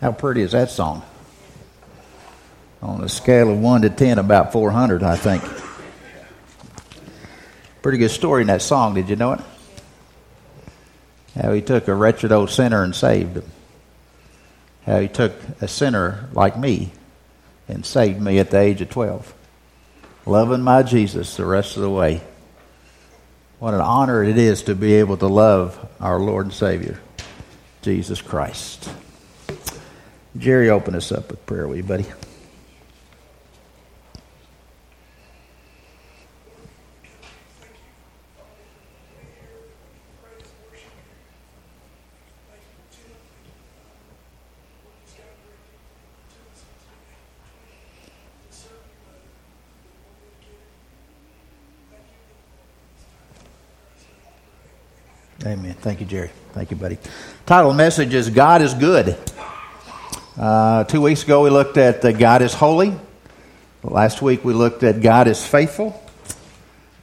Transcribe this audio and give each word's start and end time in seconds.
How 0.00 0.12
pretty 0.12 0.42
is 0.42 0.52
that 0.52 0.70
song? 0.70 1.02
On 2.80 3.02
a 3.02 3.08
scale 3.08 3.50
of 3.50 3.58
1 3.58 3.82
to 3.82 3.90
10, 3.90 4.18
about 4.18 4.52
400, 4.52 5.02
I 5.02 5.16
think. 5.16 5.42
Pretty 7.82 7.98
good 7.98 8.10
story 8.10 8.42
in 8.42 8.48
that 8.48 8.62
song. 8.62 8.94
Did 8.94 9.08
you 9.08 9.16
know 9.16 9.32
it? 9.32 9.40
How 11.34 11.52
he 11.52 11.62
took 11.62 11.88
a 11.88 11.94
wretched 11.94 12.30
old 12.30 12.50
sinner 12.50 12.82
and 12.82 12.94
saved 12.94 13.36
him. 13.36 13.50
How 14.86 15.00
he 15.00 15.08
took 15.08 15.32
a 15.60 15.68
sinner 15.68 16.28
like 16.32 16.56
me 16.56 16.92
and 17.68 17.84
saved 17.84 18.20
me 18.20 18.38
at 18.38 18.50
the 18.50 18.58
age 18.58 18.80
of 18.80 18.90
12. 18.90 19.34
Loving 20.26 20.62
my 20.62 20.82
Jesus 20.82 21.36
the 21.36 21.44
rest 21.44 21.76
of 21.76 21.82
the 21.82 21.90
way. 21.90 22.20
What 23.58 23.74
an 23.74 23.80
honor 23.80 24.22
it 24.22 24.38
is 24.38 24.62
to 24.64 24.74
be 24.76 24.94
able 24.94 25.16
to 25.16 25.26
love 25.26 25.88
our 26.00 26.20
Lord 26.20 26.46
and 26.46 26.54
Savior, 26.54 27.00
Jesus 27.82 28.22
Christ. 28.22 28.88
Jerry, 30.38 30.70
open 30.70 30.94
us 30.94 31.10
up 31.10 31.30
with 31.30 31.44
prayer, 31.46 31.66
will 31.66 31.76
you, 31.76 31.82
buddy? 31.82 32.06
Amen. 55.44 55.74
Thank 55.80 56.00
you, 56.00 56.06
Jerry. 56.06 56.30
Thank 56.52 56.70
you, 56.70 56.76
buddy. 56.76 56.98
Title 57.46 57.72
message 57.72 58.12
is 58.12 58.28
God 58.28 58.60
is 58.60 58.74
Good. 58.74 59.16
Uh, 60.38 60.84
two 60.84 61.00
weeks 61.00 61.24
ago, 61.24 61.42
we 61.42 61.50
looked 61.50 61.76
at 61.78 62.04
uh, 62.04 62.12
God 62.12 62.42
is 62.42 62.54
Holy. 62.54 62.94
Last 63.82 64.22
week, 64.22 64.44
we 64.44 64.52
looked 64.52 64.84
at 64.84 65.02
God 65.02 65.26
is 65.26 65.44
Faithful. 65.44 66.00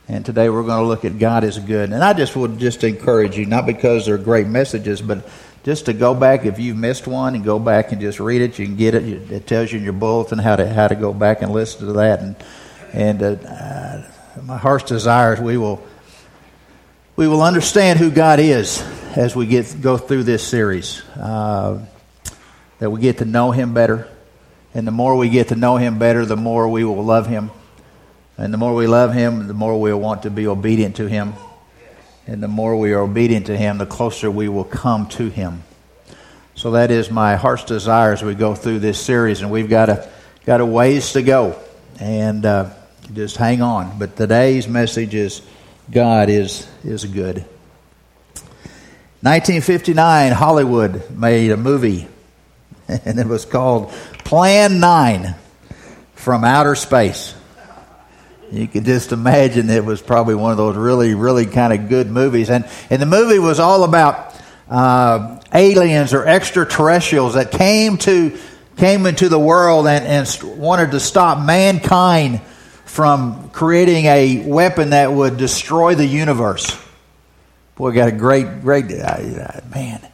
And 0.08 0.25
today, 0.25 0.47
we're 0.47 0.64
going 0.64 0.81
to 0.81 0.88
look 0.88 1.03
at 1.03 1.19
God 1.19 1.44
is 1.44 1.59
Good. 1.59 1.91
And 1.91 2.02
I 2.02 2.13
just 2.13 2.33
would 2.38 2.59
just 2.59 2.86
encourage 2.86 3.38
you, 3.38 3.45
not 3.45 3.66
because 3.66 4.06
they're 4.06 4.17
great 4.17 4.47
messages, 4.47 5.02
but 5.02 5.28
just 5.66 5.88
to 5.88 5.94
go 5.94 6.13
back 6.13 6.45
if 6.45 6.59
you've 6.59 6.78
missed 6.78 7.08
one 7.08 7.36
and 7.36 7.44
go 7.44 7.59
back 7.59 7.91
and 7.91 8.00
just 8.00 8.22
read 8.22 8.41
it. 8.41 8.58
You 8.58 8.67
can 8.67 8.78
get 8.78 8.95
it. 8.95 9.03
It 9.30 9.47
tells 9.47 9.69
you 9.69 9.80
in 9.80 9.83
your 9.83 9.91
bulletin 9.91 10.38
how 10.38 10.56
to 10.56 10.73
how 10.73 10.88
to 10.88 10.95
go 10.95 11.13
back 11.13 11.41
and 11.41 11.52
listen 11.52 11.88
to 11.88 11.94
that. 11.94 12.22
And 12.22 12.36
and 12.94 13.22
uh, 13.22 13.50
uh 13.50 14.03
my 14.44 14.58
heart's 14.58 14.86
desire 14.86 15.33
is 15.33 15.41
we 15.41 15.58
will 15.58 15.83
we 17.17 17.28
will 17.28 17.41
understand 17.41 18.00
who 18.00 18.11
God 18.11 18.39
is 18.39 18.81
as 19.17 19.36
we 19.36 19.45
get 19.45 19.81
go 19.81 19.97
through 19.97 20.23
this 20.23 20.47
series. 20.47 21.02
Uh, 21.17 21.86
that 22.80 22.90
we 22.90 23.00
get 23.00 23.20
to 23.20 23.26
know 23.26 23.52
Him 23.52 23.73
better, 23.73 24.08
and 24.73 24.88
the 24.88 24.92
more 24.92 25.16
we 25.16 25.30
get 25.30 25.50
to 25.50 25.56
know 25.56 25.78
Him 25.78 26.00
better, 26.00 26.26
the 26.26 26.36
more 26.36 26.68
we 26.68 26.84
will 26.84 27.04
love 27.04 27.28
Him, 27.28 27.52
and 28.38 28.54
the 28.54 28.58
more 28.58 28.73
we 28.73 28.88
love 28.88 29.14
Him, 29.14 29.48
the 29.48 29.54
more 29.54 29.80
we'll 29.80 30.00
want 30.00 30.23
to 30.23 30.30
be 30.30 30.48
obedient 30.48 30.98
to 30.98 31.08
Him, 31.08 31.34
and 32.28 32.42
the 32.42 32.48
more 32.48 32.76
we 32.78 32.94
are 32.94 33.02
obedient 33.02 33.46
to 33.48 33.58
Him, 33.58 33.78
the 33.78 33.86
closer 33.86 34.30
we 34.30 34.50
will 34.50 34.64
come 34.64 35.08
to 35.09 35.30
Him. 35.30 35.64
So 36.56 36.72
that 36.72 36.92
is 36.92 37.12
my 37.12 37.36
heart's 37.36 37.66
desire 37.66 38.14
as 38.14 38.23
we 38.23 38.34
go 38.34 38.56
through 38.56 38.80
this 38.80 39.00
series, 39.00 39.42
and 39.42 39.52
we've 39.52 39.70
got 39.70 39.90
a 39.90 40.09
got 40.46 40.62
a 40.62 40.66
ways 40.66 41.14
to 41.14 41.22
go, 41.22 41.59
and 42.00 42.46
uh, 42.46 42.70
just 43.14 43.38
hang 43.38 43.62
on. 43.62 43.98
But 43.98 44.16
today's 44.16 44.68
message 44.68 45.16
is 45.16 45.42
God 45.92 46.30
is, 46.30 46.68
is 46.84 47.06
good. 47.06 47.46
1959, 49.22 50.31
Hollywood 50.34 51.09
made 51.12 51.52
a 51.52 51.58
movie, 51.58 52.08
and 53.05 53.19
it 53.19 53.28
was 53.28 53.45
called 53.45 53.91
Plan 54.23 54.80
9 54.80 55.36
from 56.13 56.44
Outer 56.44 56.75
Space. 56.75 57.34
You 58.51 58.68
can 58.68 58.85
just 58.85 59.12
imagine 59.12 59.69
it 59.69 59.84
was 59.84 60.01
probably 60.01 60.35
one 60.35 60.51
of 60.51 60.57
those 60.57 60.75
really, 60.75 61.16
really 61.16 61.46
kind 61.46 61.73
of 61.73 61.90
good 61.90 62.09
movies. 62.09 62.50
And, 62.50 62.66
and 62.90 63.01
the 63.01 63.07
movie 63.07 63.40
was 63.40 63.59
all 63.59 63.84
about 63.84 64.35
uh, 64.69 65.40
aliens 65.53 66.13
or 66.13 66.25
extraterrestrials 66.25 67.34
that 67.34 67.51
came 67.51 67.97
to 68.00 68.38
came 68.78 69.06
into 69.06 69.29
the 69.29 69.40
world 69.40 69.88
and, 69.88 70.06
and 70.06 70.59
wanted 70.59 70.91
to 70.91 71.00
stop 71.00 71.46
mankind 71.46 72.41
from 72.85 73.50
creating 73.50 74.06
a 74.06 74.44
weapon 74.46 74.90
that 74.90 75.12
would 75.12 75.38
destroy 75.38 75.96
the 75.96 76.06
universe. 76.06 76.78
Boy, 77.75 77.91
got 77.91 78.09
a 78.09 78.12
great, 78.12 78.62
great 78.62 78.91
uh, 78.91 79.62
man. 79.73 80.06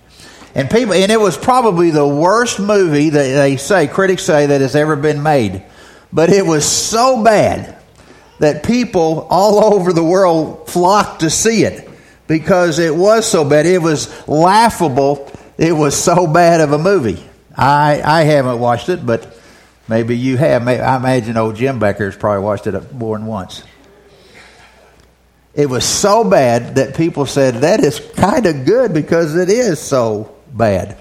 And 0.53 0.69
people, 0.69 0.93
and 0.93 1.11
it 1.11 1.19
was 1.19 1.37
probably 1.37 1.91
the 1.91 2.07
worst 2.07 2.59
movie 2.59 3.09
that 3.09 3.33
they 3.33 3.57
say, 3.57 3.87
critics 3.87 4.23
say, 4.23 4.47
that 4.47 4.61
has 4.61 4.75
ever 4.75 4.95
been 4.95 5.23
made. 5.23 5.63
But 6.11 6.29
it 6.29 6.45
was 6.45 6.65
so 6.65 7.23
bad 7.23 7.77
that 8.39 8.63
people 8.63 9.27
all 9.29 9.63
over 9.73 9.93
the 9.93 10.03
world 10.03 10.69
flocked 10.69 11.21
to 11.21 11.29
see 11.29 11.63
it 11.63 11.89
because 12.27 12.79
it 12.79 12.95
was 12.95 13.25
so 13.25 13.47
bad. 13.47 13.65
It 13.65 13.81
was 13.81 14.27
laughable. 14.27 15.31
It 15.57 15.73
was 15.73 15.95
so 15.95 16.27
bad 16.27 16.61
of 16.61 16.73
a 16.73 16.77
movie. 16.77 17.23
I, 17.55 18.01
I 18.03 18.23
haven't 18.23 18.59
watched 18.59 18.89
it, 18.89 19.05
but 19.05 19.37
Maybe 19.91 20.17
you 20.17 20.37
have. 20.37 20.65
I 20.65 20.95
imagine 20.95 21.35
old 21.35 21.57
Jim 21.57 21.77
Becker's 21.77 22.15
probably 22.15 22.45
watched 22.45 22.65
it 22.65 22.93
more 22.93 23.17
than 23.17 23.27
once. 23.27 23.61
It 25.53 25.69
was 25.69 25.83
so 25.83 26.23
bad 26.23 26.75
that 26.75 26.95
people 26.95 27.25
said 27.25 27.55
that 27.55 27.83
is 27.83 27.99
kind 28.15 28.45
of 28.45 28.65
good 28.65 28.93
because 28.93 29.35
it 29.35 29.49
is 29.49 29.81
so 29.81 30.33
bad. 30.55 30.97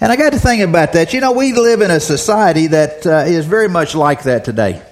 And 0.00 0.12
I 0.12 0.16
got 0.16 0.32
to 0.32 0.38
think 0.38 0.62
about 0.62 0.92
that. 0.92 1.14
You 1.14 1.20
know, 1.20 1.32
we 1.32 1.52
live 1.52 1.80
in 1.80 1.90
a 1.90 2.00
society 2.00 2.66
that 2.68 3.06
uh, 3.06 3.24
is 3.26 3.46
very 3.46 3.68
much 3.68 3.94
like 3.94 4.24
that 4.24 4.44
today. 4.44 4.82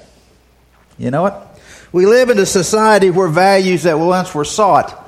You 0.98 1.10
know 1.10 1.22
what? 1.22 1.60
We 1.92 2.06
live 2.06 2.30
in 2.30 2.38
a 2.38 2.46
society 2.46 3.10
where 3.10 3.28
values 3.28 3.82
that 3.82 3.98
once 3.98 4.34
were 4.34 4.44
sought 4.44 5.06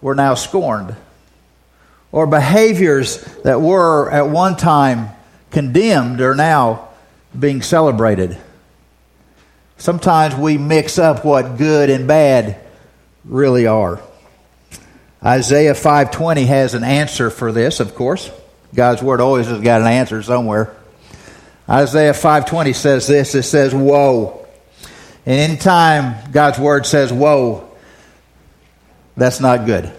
were 0.00 0.14
now 0.14 0.34
scorned, 0.34 0.94
or 2.12 2.26
behaviors 2.26 3.24
that 3.42 3.60
were 3.60 4.10
at 4.10 4.28
one 4.28 4.56
time 4.56 5.08
condemned 5.50 6.20
are 6.20 6.34
now 6.34 6.88
being 7.38 7.62
celebrated. 7.62 8.36
Sometimes 9.78 10.34
we 10.36 10.58
mix 10.58 10.98
up 10.98 11.24
what 11.24 11.56
good 11.56 11.90
and 11.90 12.06
bad 12.06 12.60
really 13.24 13.66
are. 13.66 14.00
Isaiah 15.24 15.74
5:20 15.74 16.46
has 16.46 16.74
an 16.74 16.84
answer 16.84 17.30
for 17.30 17.50
this, 17.50 17.80
of 17.80 17.94
course. 17.94 18.30
God's 18.74 19.02
word 19.02 19.20
always 19.20 19.46
has 19.46 19.60
got 19.60 19.80
an 19.80 19.86
answer 19.86 20.22
somewhere. 20.22 20.70
Isaiah 21.68 22.12
5:20 22.12 22.74
says 22.74 23.06
this, 23.06 23.34
it 23.34 23.44
says 23.44 23.74
woe. 23.74 24.44
And 25.24 25.40
anytime 25.40 26.16
God's 26.30 26.58
word 26.58 26.84
says 26.84 27.10
woe, 27.12 27.64
that's 29.16 29.40
not 29.40 29.64
good. 29.64 29.90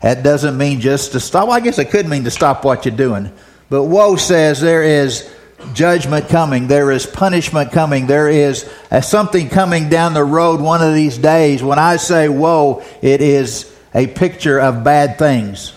That 0.00 0.22
doesn't 0.22 0.56
mean 0.56 0.80
just 0.80 1.12
to 1.12 1.20
stop. 1.20 1.48
Well, 1.48 1.56
I 1.56 1.60
guess 1.60 1.78
it 1.78 1.90
could 1.90 2.08
mean 2.08 2.24
to 2.24 2.30
stop 2.30 2.64
what 2.64 2.86
you're 2.86 2.96
doing. 2.96 3.32
But 3.68 3.84
woe 3.84 4.16
says 4.16 4.60
there 4.60 4.82
is 4.82 5.28
judgment 5.74 6.28
coming. 6.28 6.68
There 6.68 6.90
is 6.90 7.04
punishment 7.04 7.72
coming. 7.72 8.06
There 8.06 8.28
is 8.28 8.70
uh, 8.90 9.00
something 9.02 9.50
coming 9.50 9.90
down 9.90 10.14
the 10.14 10.24
road 10.24 10.60
one 10.60 10.82
of 10.82 10.94
these 10.94 11.18
days. 11.18 11.62
When 11.62 11.78
I 11.78 11.96
say 11.96 12.28
woe, 12.28 12.82
it 13.02 13.20
is 13.20 13.70
a 13.98 14.06
picture 14.06 14.60
of 14.60 14.84
bad 14.84 15.18
things. 15.18 15.72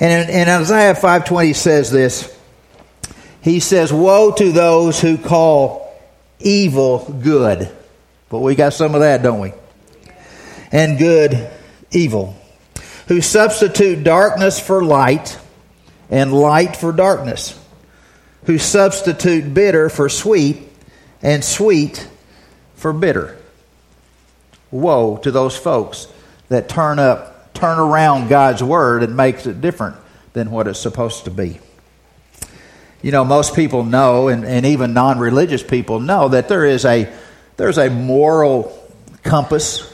And 0.00 0.28
in, 0.28 0.34
in 0.34 0.48
Isaiah 0.48 0.94
5.20 0.94 1.54
says 1.54 1.92
this. 1.92 2.36
He 3.40 3.60
says, 3.60 3.92
Woe 3.92 4.32
to 4.32 4.50
those 4.50 5.00
who 5.00 5.16
call 5.16 5.96
evil 6.40 7.20
good. 7.22 7.70
But 8.28 8.40
we 8.40 8.56
got 8.56 8.72
some 8.72 8.96
of 8.96 9.02
that, 9.02 9.22
don't 9.22 9.38
we? 9.38 9.52
And 10.72 10.98
good 10.98 11.48
evil. 11.92 12.36
Who 13.06 13.20
substitute 13.20 14.02
darkness 14.02 14.58
for 14.58 14.82
light 14.82 15.38
and 16.10 16.32
light 16.32 16.74
for 16.74 16.90
darkness, 16.90 17.58
who 18.46 18.58
substitute 18.58 19.54
bitter 19.54 19.88
for 19.88 20.08
sweet 20.08 20.58
and 21.22 21.44
sweet 21.44 22.08
for 22.74 22.92
bitter. 22.92 23.38
Woe 24.72 25.18
to 25.18 25.30
those 25.30 25.56
folks 25.56 26.08
that 26.52 26.68
turn 26.68 26.98
up, 26.98 27.52
turn 27.54 27.78
around 27.78 28.28
God's 28.28 28.62
word 28.62 29.02
and 29.02 29.16
makes 29.16 29.46
it 29.46 29.60
different 29.60 29.96
than 30.32 30.50
what 30.50 30.68
it's 30.68 30.78
supposed 30.78 31.24
to 31.24 31.30
be. 31.30 31.60
You 33.02 33.10
know, 33.10 33.24
most 33.24 33.56
people 33.56 33.84
know, 33.84 34.28
and, 34.28 34.44
and 34.44 34.64
even 34.64 34.94
non 34.94 35.18
religious 35.18 35.62
people 35.62 35.98
know, 35.98 36.28
that 36.28 36.48
there 36.48 36.64
is 36.64 36.84
a 36.84 37.12
there's 37.56 37.78
a 37.78 37.90
moral 37.90 38.78
compass. 39.22 39.88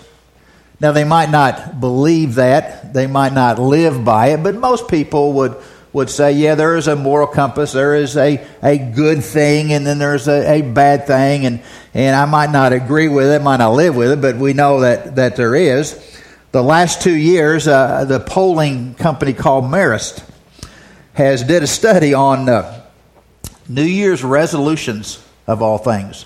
Now 0.81 0.93
they 0.93 1.05
might 1.05 1.31
not 1.31 1.81
believe 1.81 2.37
that, 2.37 2.93
they 2.93 3.07
might 3.07 3.33
not 3.33 3.59
live 3.59 4.05
by 4.05 4.29
it, 4.29 4.43
but 4.43 4.55
most 4.55 4.89
people 4.89 5.33
would 5.35 5.57
would 5.93 6.11
say, 6.11 6.33
yeah, 6.33 6.55
there 6.55 6.77
is 6.77 6.87
a 6.87 6.95
moral 6.95 7.27
compass, 7.27 7.73
there 7.73 7.95
is 7.95 8.17
a, 8.17 8.47
a 8.63 8.79
good 8.79 9.25
thing, 9.25 9.73
and 9.73 9.87
then 9.87 9.99
there's 9.99 10.29
a, 10.29 10.59
a 10.59 10.63
bad 10.63 11.07
thing, 11.07 11.47
and, 11.47 11.63
and 11.95 12.15
I 12.15 12.27
might 12.27 12.51
not 12.51 12.75
agree 12.75 13.09
with 13.09 13.31
it, 13.31 13.43
might 13.43 13.57
not 13.57 13.73
live 13.73 13.97
with 13.97 14.13
it, 14.13 14.21
but 14.21 14.37
we 14.37 14.53
know 14.53 14.81
that, 14.81 15.17
that 15.17 15.37
there 15.37 15.55
is. 15.55 16.18
The 16.50 16.62
last 16.62 17.03
two 17.03 17.15
years, 17.15 17.69
uh, 17.69 18.06
the 18.06 18.21
polling 18.21 18.95
company 18.95 19.35
called 19.35 19.65
Marist 19.65 20.25
has 21.12 21.43
did 21.43 21.62
a 21.62 21.67
study 21.67 22.15
on 22.15 22.49
uh, 22.49 22.87
New 23.69 23.83
Year's 23.83 24.25
resolutions 24.25 25.23
of 25.47 25.61
all 25.61 25.77
things. 25.77 26.25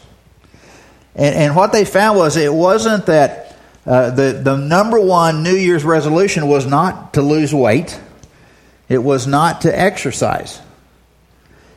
And, 1.17 1.35
and 1.35 1.57
what 1.57 1.73
they 1.73 1.85
found 1.85 2.19
was 2.19 2.37
it 2.37 2.55
wasn't 2.55 3.07
that 3.07 3.59
uh, 3.85 4.11
the, 4.11 4.41
the 4.45 4.57
number 4.57 5.01
one 5.01 5.43
New 5.43 5.57
Year's 5.57 5.83
resolution 5.83 6.47
was 6.47 6.67
not 6.67 7.15
to 7.15 7.23
lose 7.23 7.53
weight, 7.53 8.01
it 8.89 8.99
was 8.99 9.27
not 9.27 9.63
to 9.63 9.77
exercise, 9.77 10.61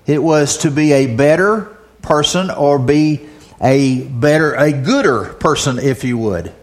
it 0.05 0.21
was 0.21 0.59
to 0.59 0.69
be 0.69 0.91
a 0.91 1.15
better 1.15 1.75
person 2.03 2.51
or 2.51 2.77
be 2.77 3.27
a 3.59 4.03
better, 4.03 4.53
a 4.53 4.71
gooder 4.71 5.33
person, 5.33 5.79
if 5.79 6.03
you 6.03 6.19
would. 6.19 6.53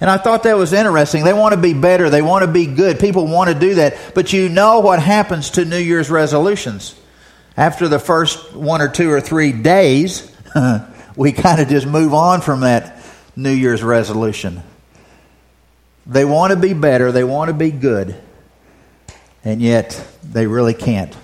And 0.00 0.08
I 0.08 0.16
thought 0.16 0.44
that 0.44 0.56
was 0.56 0.72
interesting. 0.72 1.24
They 1.24 1.34
want 1.34 1.54
to 1.54 1.60
be 1.60 1.74
better. 1.74 2.08
They 2.08 2.22
want 2.22 2.44
to 2.44 2.50
be 2.50 2.64
good. 2.64 2.98
People 2.98 3.26
want 3.26 3.50
to 3.50 3.58
do 3.58 3.74
that. 3.74 4.12
But 4.14 4.32
you 4.32 4.48
know 4.48 4.80
what 4.80 5.00
happens 5.00 5.50
to 5.50 5.64
New 5.66 5.78
Year's 5.78 6.10
resolutions. 6.10 6.98
After 7.56 7.86
the 7.86 7.98
first 7.98 8.54
one 8.54 8.80
or 8.80 8.88
two 8.88 9.10
or 9.10 9.20
three 9.20 9.52
days, 9.52 10.34
we 11.16 11.32
kind 11.32 11.60
of 11.60 11.68
just 11.68 11.86
move 11.86 12.14
on 12.14 12.40
from 12.40 12.60
that 12.60 13.02
New 13.36 13.52
Year's 13.52 13.82
resolution. 13.82 14.62
They 16.06 16.24
want 16.24 16.52
to 16.52 16.58
be 16.58 16.72
better. 16.72 17.12
They 17.12 17.24
want 17.24 17.48
to 17.48 17.54
be 17.54 17.70
good. 17.70 18.16
And 19.44 19.60
yet, 19.60 20.02
they 20.22 20.46
really 20.46 20.74
can't. 20.74 21.14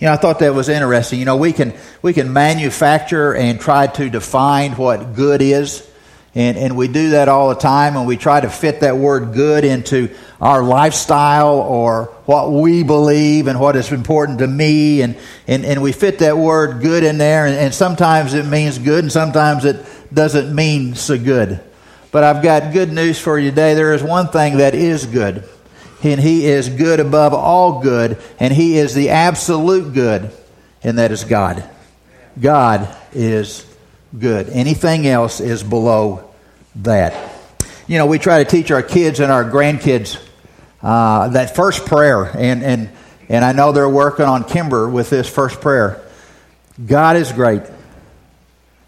You 0.00 0.08
know, 0.08 0.12
I 0.12 0.16
thought 0.16 0.38
that 0.38 0.54
was 0.54 0.68
interesting. 0.68 1.18
You 1.18 1.24
know, 1.26 1.36
we 1.36 1.52
can, 1.52 1.74
we 2.00 2.14
can 2.14 2.32
manufacture 2.32 3.34
and 3.34 3.60
try 3.60 3.86
to 3.86 4.08
define 4.08 4.72
what 4.72 5.14
good 5.14 5.42
is 5.42 5.88
and, 6.36 6.56
and 6.56 6.76
we 6.76 6.88
do 6.88 7.10
that 7.10 7.28
all 7.28 7.50
the 7.50 7.54
time, 7.54 7.96
and 7.96 8.06
we 8.06 8.16
try 8.16 8.40
to 8.40 8.50
fit 8.50 8.80
that 8.80 8.96
word 8.96 9.34
good 9.34 9.64
into 9.64 10.10
our 10.40 10.64
lifestyle 10.64 11.60
or 11.60 12.06
what 12.26 12.50
we 12.50 12.82
believe 12.82 13.46
and 13.46 13.60
what 13.60 13.76
is 13.76 13.92
important 13.92 14.40
to 14.40 14.46
me. 14.48 15.02
And, 15.02 15.16
and, 15.46 15.64
and 15.64 15.80
we 15.80 15.92
fit 15.92 16.18
that 16.18 16.36
word 16.36 16.82
good 16.82 17.04
in 17.04 17.18
there, 17.18 17.46
and, 17.46 17.54
and 17.54 17.72
sometimes 17.72 18.34
it 18.34 18.46
means 18.46 18.78
good, 18.78 19.04
and 19.04 19.12
sometimes 19.12 19.64
it 19.64 19.86
doesn't 20.12 20.52
mean 20.52 20.96
so 20.96 21.16
good. 21.16 21.60
But 22.10 22.24
I've 22.24 22.42
got 22.42 22.72
good 22.72 22.92
news 22.92 23.18
for 23.18 23.38
you 23.38 23.50
today. 23.50 23.74
There 23.74 23.94
is 23.94 24.02
one 24.02 24.28
thing 24.28 24.56
that 24.56 24.74
is 24.74 25.06
good, 25.06 25.44
and 26.02 26.20
He 26.20 26.46
is 26.46 26.68
good 26.68 26.98
above 26.98 27.32
all 27.32 27.80
good, 27.80 28.18
and 28.40 28.52
He 28.52 28.76
is 28.76 28.92
the 28.94 29.10
absolute 29.10 29.94
good, 29.94 30.32
and 30.82 30.98
that 30.98 31.12
is 31.12 31.22
God. 31.22 31.62
God 32.40 32.88
is 33.12 33.64
good. 34.18 34.48
Anything 34.48 35.06
else 35.06 35.40
is 35.40 35.62
below 35.62 36.30
that. 36.76 37.32
You 37.86 37.98
know, 37.98 38.06
we 38.06 38.18
try 38.18 38.42
to 38.42 38.50
teach 38.50 38.70
our 38.70 38.82
kids 38.82 39.20
and 39.20 39.30
our 39.30 39.44
grandkids 39.44 40.18
uh, 40.82 41.28
that 41.28 41.56
first 41.56 41.86
prayer, 41.86 42.24
and, 42.24 42.62
and, 42.62 42.90
and 43.28 43.44
I 43.44 43.52
know 43.52 43.72
they're 43.72 43.88
working 43.88 44.26
on 44.26 44.44
Kimber 44.44 44.88
with 44.88 45.10
this 45.10 45.28
first 45.28 45.60
prayer. 45.60 46.02
God 46.84 47.16
is 47.16 47.32
great. 47.32 47.62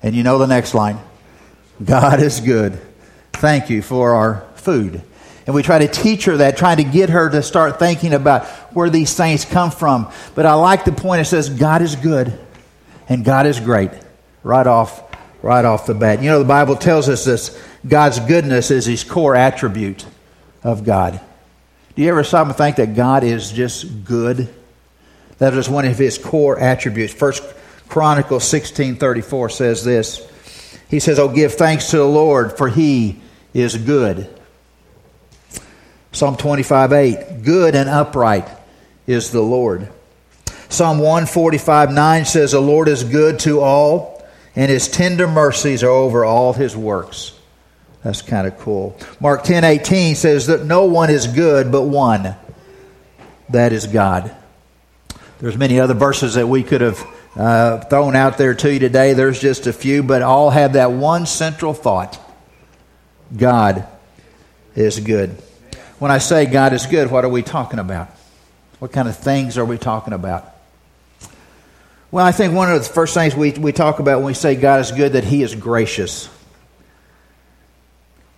And 0.02 0.14
you 0.14 0.23
know 0.23 0.38
the 0.38 0.46
next 0.46 0.75
line 0.75 1.00
God 1.84 2.23
is 2.23 2.40
good. 2.40 2.81
Thank 3.32 3.70
you 3.70 3.82
for 3.82 4.14
our 4.14 4.46
food. 4.55 5.02
And 5.46 5.55
we 5.55 5.62
try 5.62 5.78
to 5.78 5.88
teach 5.88 6.25
her 6.25 6.38
that, 6.38 6.56
trying 6.56 6.78
to 6.78 6.84
get 6.84 7.11
her 7.11 7.31
to 7.31 7.43
start 7.43 7.78
thinking 7.78 8.12
about 8.12 8.46
where 8.75 8.90
these 8.90 9.14
things 9.14 9.44
come 9.44 9.70
from. 9.70 10.11
But 10.34 10.44
I 10.44 10.55
like 10.55 10.84
the 10.84 10.93
point 10.93 11.20
it 11.20 11.26
says 11.26 11.49
God 11.49 11.82
is 11.82 11.94
good 11.96 12.38
and 13.08 13.25
God 13.25 13.46
is 13.46 13.61
great 13.61 13.90
right 14.43 14.67
off 14.67 15.06
right 15.47 15.65
off 15.65 15.87
the 15.87 15.95
bat. 15.95 16.23
You 16.23 16.31
know, 16.31 16.39
the 16.39 16.45
Bible 16.45 16.77
tells 16.77 17.09
us 17.09 17.25
this 17.25 17.59
God's 17.87 18.21
goodness 18.21 18.71
is 18.71 18.87
his 18.87 19.05
core 19.05 19.37
attribute 19.37 20.05
of 20.63 20.85
God. 20.85 21.21
Do 21.95 22.03
you 22.03 22.09
ever 22.09 22.25
stop 22.25 22.47
and 22.47 22.57
think 22.57 22.77
that 22.77 22.95
God 22.95 23.25
is 23.25 23.53
just 23.53 24.05
good? 24.05 24.49
That 25.39 25.55
is 25.55 25.69
one 25.69 25.87
of 25.87 25.97
his 25.97 26.19
core 26.19 26.59
attributes. 26.59 27.13
First 27.13 27.43
Chronicles 27.89 28.45
16:34 28.45 29.51
says 29.51 29.85
this. 29.85 30.21
He 30.89 31.01
says, 31.01 31.19
"Oh 31.19 31.29
give 31.29 31.55
thanks 31.55 31.91
to 31.91 31.99
the 31.99 32.05
Lord 32.05 32.57
for 32.59 32.69
he 32.69 33.21
is 33.55 33.77
good." 33.77 34.29
Psalm 36.13 36.37
25:8, 36.37 37.45
"Good 37.45 37.75
and 37.75 37.89
upright 37.89 38.49
is 39.07 39.31
the 39.31 39.43
Lord." 39.43 39.89
Psalm 40.69 40.99
145 40.99 41.93
9 41.93 42.25
says, 42.25 42.53
The 42.53 42.61
Lord 42.61 42.89
is 42.89 43.05
good 43.05 43.39
to 43.41 43.61
all, 43.61 44.16
and 44.56 44.70
his 44.70 44.88
tender 44.88 45.29
mercies 45.29 45.85
are 45.85 45.91
over 45.91 46.25
all 46.25 46.55
his 46.55 46.75
works. 46.75 47.38
That's 48.03 48.23
kind 48.23 48.47
of 48.47 48.58
cool. 48.58 48.97
Mark 49.20 49.44
10 49.44 49.64
18 49.64 50.14
says 50.14 50.47
that 50.47 50.64
no 50.64 50.85
one 50.85 51.11
is 51.11 51.26
good 51.26 51.70
but 51.70 51.82
one. 51.82 52.35
That 53.50 53.73
is 53.73 53.87
God. 53.87 54.35
There's 55.38 55.56
many 55.56 55.79
other 55.79 55.94
verses 55.94 56.35
that 56.35 56.49
we 56.49 56.62
could 56.62 56.81
have 56.81 57.06
uh, 57.37 57.81
thrown 57.81 58.17
out 58.17 58.38
there 58.38 58.55
to 58.55 58.73
you 58.73 58.79
today. 58.79 59.12
There's 59.12 59.38
just 59.38 59.67
a 59.67 59.73
few, 59.73 60.03
but 60.03 60.23
all 60.23 60.50
have 60.50 60.73
that 60.73 60.93
one 60.93 61.26
central 61.26 61.75
thought 61.75 62.19
God 63.37 63.87
is 64.75 64.99
good. 65.00 65.31
When 65.99 66.11
I 66.11 66.19
say 66.19 66.47
God 66.47 66.73
is 66.73 66.87
good, 66.87 67.11
what 67.11 67.25
are 67.25 67.29
we 67.29 67.43
talking 67.43 67.79
about? 67.79 68.09
What 68.79 68.93
kind 68.93 69.09
of 69.09 69.17
things 69.17 69.59
are 69.59 69.64
we 69.64 69.79
talking 69.79 70.12
about? 70.12 70.56
Well, 72.17 72.25
I 72.25 72.33
think 72.33 72.55
one 72.55 72.73
of 72.73 72.83
the 72.83 72.89
first 72.89 73.13
things 73.13 73.37
we, 73.37 73.53
we 73.53 73.73
talk 73.73 73.99
about 73.99 74.21
when 74.21 74.29
we 74.29 74.33
say 74.33 74.55
God 74.55 74.81
is 74.81 74.91
good, 74.91 75.13
that 75.13 75.25
He 75.25 75.43
is 75.43 75.55
gracious. 75.55 76.31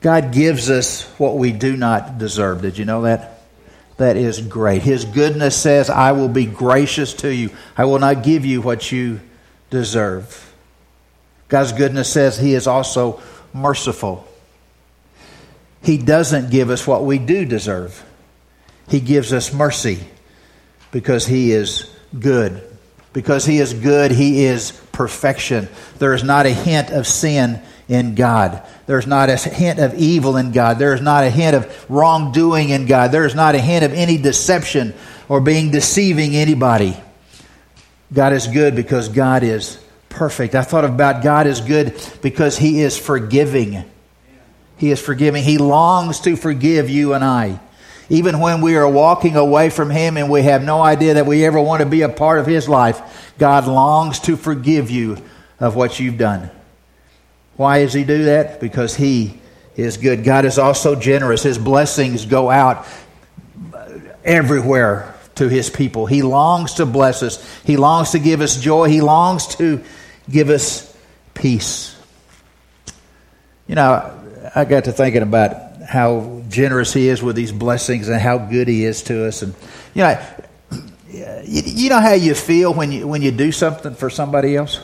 God 0.00 0.32
gives 0.32 0.68
us 0.68 1.04
what 1.10 1.36
we 1.36 1.52
do 1.52 1.76
not 1.76 2.18
deserve. 2.18 2.60
Did 2.60 2.76
you 2.76 2.84
know 2.84 3.02
that? 3.02 3.40
That 3.98 4.16
is 4.16 4.40
great. 4.40 4.82
His 4.82 5.04
goodness 5.04 5.56
says, 5.56 5.90
I 5.90 6.10
will 6.10 6.28
be 6.28 6.44
gracious 6.44 7.14
to 7.14 7.32
you. 7.32 7.50
I 7.76 7.84
will 7.84 8.00
not 8.00 8.24
give 8.24 8.44
you 8.44 8.60
what 8.60 8.90
you 8.90 9.20
deserve. 9.70 10.52
God's 11.46 11.70
goodness 11.70 12.12
says 12.12 12.36
He 12.36 12.54
is 12.54 12.66
also 12.66 13.22
merciful. 13.54 14.26
He 15.84 15.98
doesn't 15.98 16.50
give 16.50 16.70
us 16.70 16.84
what 16.84 17.04
we 17.04 17.18
do 17.18 17.44
deserve, 17.44 18.04
He 18.88 18.98
gives 18.98 19.32
us 19.32 19.54
mercy 19.54 20.00
because 20.90 21.28
He 21.28 21.52
is 21.52 21.88
good. 22.18 22.67
Because 23.12 23.44
he 23.44 23.58
is 23.58 23.74
good, 23.74 24.10
he 24.10 24.44
is 24.44 24.72
perfection. 24.92 25.68
There 25.98 26.14
is 26.14 26.22
not 26.22 26.46
a 26.46 26.50
hint 26.50 26.90
of 26.90 27.06
sin 27.06 27.60
in 27.88 28.14
God. 28.14 28.62
There's 28.86 29.06
not 29.06 29.30
a 29.30 29.36
hint 29.36 29.78
of 29.78 29.94
evil 29.94 30.36
in 30.36 30.52
God. 30.52 30.78
There 30.78 30.94
is 30.94 31.00
not 31.00 31.24
a 31.24 31.30
hint 31.30 31.56
of 31.56 31.90
wrongdoing 31.90 32.68
in 32.68 32.86
God. 32.86 33.12
There 33.12 33.24
is 33.24 33.34
not 33.34 33.54
a 33.54 33.58
hint 33.58 33.84
of 33.84 33.92
any 33.92 34.18
deception 34.18 34.94
or 35.28 35.40
being 35.40 35.70
deceiving 35.70 36.36
anybody. 36.36 36.96
God 38.12 38.32
is 38.32 38.46
good 38.46 38.74
because 38.74 39.08
God 39.08 39.42
is 39.42 39.82
perfect. 40.08 40.54
I 40.54 40.62
thought 40.62 40.84
about 40.84 41.22
God 41.22 41.46
is 41.46 41.60
good 41.60 42.00
because 42.22 42.58
he 42.58 42.80
is 42.80 42.98
forgiving. 42.98 43.84
He 44.76 44.90
is 44.90 45.00
forgiving. 45.00 45.44
He 45.44 45.58
longs 45.58 46.20
to 46.20 46.36
forgive 46.36 46.88
you 46.88 47.14
and 47.14 47.24
I. 47.24 47.60
Even 48.10 48.40
when 48.40 48.62
we 48.62 48.76
are 48.76 48.88
walking 48.88 49.36
away 49.36 49.68
from 49.70 49.90
Him 49.90 50.16
and 50.16 50.30
we 50.30 50.42
have 50.42 50.62
no 50.62 50.80
idea 50.80 51.14
that 51.14 51.26
we 51.26 51.44
ever 51.44 51.60
want 51.60 51.80
to 51.80 51.86
be 51.86 52.02
a 52.02 52.08
part 52.08 52.38
of 52.38 52.46
His 52.46 52.68
life, 52.68 53.32
God 53.38 53.66
longs 53.66 54.20
to 54.20 54.36
forgive 54.36 54.90
you 54.90 55.18
of 55.60 55.76
what 55.76 56.00
you've 56.00 56.16
done. 56.16 56.50
Why 57.56 57.82
does 57.82 57.92
He 57.92 58.04
do 58.04 58.24
that? 58.24 58.60
Because 58.60 58.96
He 58.96 59.40
is 59.76 59.98
good. 59.98 60.24
God 60.24 60.44
is 60.44 60.58
also 60.58 60.94
generous. 60.94 61.42
His 61.42 61.58
blessings 61.58 62.24
go 62.24 62.50
out 62.50 62.86
everywhere 64.24 65.14
to 65.34 65.48
His 65.48 65.68
people. 65.68 66.06
He 66.06 66.22
longs 66.22 66.74
to 66.74 66.86
bless 66.86 67.22
us, 67.22 67.62
He 67.64 67.76
longs 67.76 68.12
to 68.12 68.18
give 68.18 68.40
us 68.40 68.58
joy, 68.58 68.88
He 68.88 69.00
longs 69.00 69.56
to 69.56 69.82
give 70.30 70.48
us 70.48 70.96
peace. 71.34 71.94
You 73.66 73.74
know, 73.74 74.50
I 74.54 74.64
got 74.64 74.84
to 74.84 74.92
thinking 74.92 75.22
about 75.22 75.67
how 75.88 76.42
generous 76.50 76.92
he 76.92 77.08
is 77.08 77.22
with 77.22 77.34
these 77.34 77.50
blessings 77.50 78.08
and 78.08 78.20
how 78.20 78.36
good 78.36 78.68
he 78.68 78.84
is 78.84 79.02
to 79.04 79.26
us. 79.26 79.40
And 79.40 79.54
you 79.94 80.02
know, 80.02 80.20
you, 81.10 81.62
you 81.64 81.88
know 81.88 81.98
how 81.98 82.12
you 82.12 82.34
feel 82.34 82.74
when 82.74 82.92
you 82.92 83.08
when 83.08 83.22
you 83.22 83.30
do 83.30 83.50
something 83.50 83.94
for 83.94 84.10
somebody 84.10 84.54
else. 84.54 84.80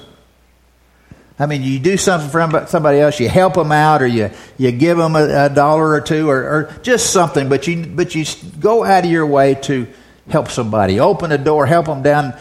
I 1.39 1.47
mean, 1.47 1.63
you 1.63 1.79
do 1.79 1.97
something 1.97 2.31
for 2.31 2.67
somebody 2.69 3.01
else, 3.01 3.21
you 3.21 3.29
help 3.29 3.55
them 3.55 3.73
out, 3.73 4.03
or 4.03 4.07
you, 4.07 4.31
you 4.57 4.71
give 4.71 4.97
them 4.97 5.17
a, 5.17 5.47
a 5.47 5.49
dollar 5.51 5.91
or 5.91 6.01
two, 6.01 6.31
or, 6.31 6.37
or, 6.37 6.79
just 6.83 7.13
something. 7.13 7.49
But 7.49 7.67
you 7.67 7.85
but 7.87 8.15
you 8.15 8.25
go 8.61 8.85
out 8.85 9.05
of 9.05 9.11
your 9.11 9.27
way 9.27 9.55
to 9.63 9.89
help 10.29 10.49
somebody, 10.49 11.01
open 11.01 11.33
a 11.33 11.39
door, 11.39 11.67
help 11.67 11.87
them 11.87 12.03
down 12.03 12.35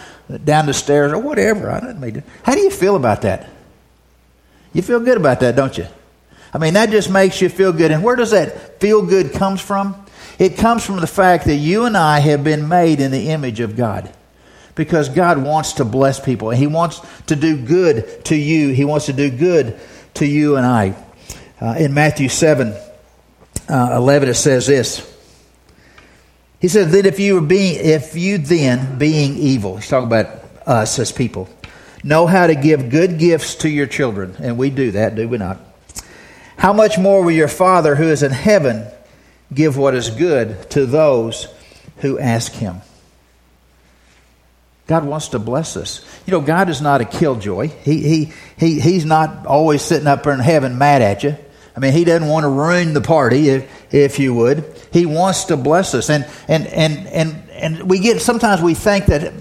down 0.46 0.68
the 0.68 0.74
stairs, 0.74 1.12
or 1.12 1.20
whatever. 1.20 1.70
I 1.70 1.80
don't 1.82 2.00
mean. 2.00 2.24
How 2.44 2.54
do 2.54 2.62
you 2.62 2.70
feel 2.70 2.96
about 2.96 3.24
that? 3.24 3.50
You 4.74 4.82
feel 4.82 5.00
good 5.00 5.18
about 5.18 5.42
that, 5.42 5.56
don't 5.56 5.78
you? 5.78 5.88
I 6.54 6.60
mean, 6.60 6.76
that 6.76 6.92
just 6.92 7.10
makes 7.10 7.42
you 7.42 7.50
feel 7.50 7.74
good. 7.74 7.92
And 7.92 8.04
where 8.04 8.16
does 8.16 8.32
that 8.32 8.80
feel 8.80 9.04
good 9.04 9.34
comes 9.34 9.60
from? 9.60 10.06
It 10.38 10.58
comes 10.58 10.86
from 10.86 11.00
the 11.00 11.08
fact 11.08 11.46
that 11.46 11.56
you 11.56 11.86
and 11.86 11.98
I 11.98 12.20
have 12.20 12.44
been 12.44 12.68
made 12.68 13.00
in 13.00 13.12
the 13.12 13.30
image 13.30 13.60
of 13.60 13.76
God. 13.76 14.14
Because 14.76 15.10
God 15.10 15.44
wants 15.44 15.74
to 15.74 15.86
bless 15.86 16.20
people. 16.20 16.50
and 16.50 16.60
He 16.60 16.68
wants 16.68 17.02
to 17.28 17.36
do 17.36 17.58
good 17.58 18.26
to 18.26 18.36
you. 18.36 18.70
He 18.70 18.86
wants 18.86 19.08
to 19.08 19.14
do 19.14 19.30
good 19.30 19.80
to 20.16 20.26
you 20.26 20.58
and 20.58 20.66
I. 20.66 20.96
Uh, 21.62 21.76
in 21.78 21.94
Matthew 21.94 22.30
7 22.30 22.74
uh, 23.70 23.90
11, 23.96 24.30
it 24.30 24.34
says 24.34 24.68
this 24.68 25.10
He 26.60 26.68
says 26.68 26.92
that 26.92 27.06
if 27.06 27.20
you 27.20 27.40
being, 27.42 27.78
if 27.80 28.16
you 28.16 28.38
then, 28.38 28.98
being 28.98 29.38
evil, 29.38 29.78
he's 29.78 29.88
talking 29.88 30.08
about 30.08 30.28
us 30.68 30.98
as 31.00 31.12
people, 31.12 31.50
know 32.04 32.26
how 32.28 32.48
to 32.48 32.56
give 32.56 32.90
good 32.90 33.20
gifts 33.20 33.56
to 33.56 33.70
your 33.70 33.88
children, 33.88 34.36
and 34.40 34.58
we 34.58 34.70
do 34.70 34.92
that, 34.92 35.16
do 35.16 35.28
we 35.28 35.38
not? 35.38 35.60
How 36.64 36.72
much 36.72 36.98
more 36.98 37.22
will 37.22 37.32
your 37.32 37.50
Father 37.50 37.94
who 37.94 38.08
is 38.08 38.24
in 38.24 38.32
heaven 38.32 38.88
give 39.54 39.76
what 39.76 39.94
is 39.96 40.10
good 40.10 40.70
to 40.70 40.86
those 40.86 41.54
who 41.98 42.18
ask 42.18 42.54
him? 42.54 42.78
God 44.88 45.04
wants 45.04 45.28
to 45.30 45.40
bless 45.40 45.76
us. 45.76 46.06
You 46.26 46.32
know, 46.32 46.40
God 46.40 46.70
is 46.70 46.82
not 46.82 47.02
a 47.02 47.06
killjoy. 47.06 47.68
He, 47.68 48.00
he, 48.08 48.34
he, 48.56 48.80
he's 48.80 49.04
not 49.04 49.46
always 49.46 49.82
sitting 49.82 50.08
up 50.08 50.26
in 50.26 50.40
heaven 50.40 50.78
mad 50.78 51.02
at 51.02 51.24
you. 51.24 51.36
I 51.76 51.82
mean, 51.82 51.92
he 51.92 52.06
doesn't 52.06 52.30
want 52.30 52.46
to 52.46 52.50
ruin 52.50 52.94
the 52.94 53.02
party, 53.02 53.50
if, 53.50 53.94
if 53.94 54.18
you 54.18 54.34
would. 54.34 54.64
He 54.94 55.06
wants 55.06 55.44
to 55.46 55.58
bless 55.58 55.94
us. 55.94 56.10
And, 56.10 56.26
and, 56.48 56.66
and, 56.68 57.08
and, 57.08 57.50
and 57.50 57.90
we 57.90 58.00
get, 58.00 58.22
sometimes 58.22 58.62
we 58.62 58.74
think 58.74 59.08
that 59.08 59.34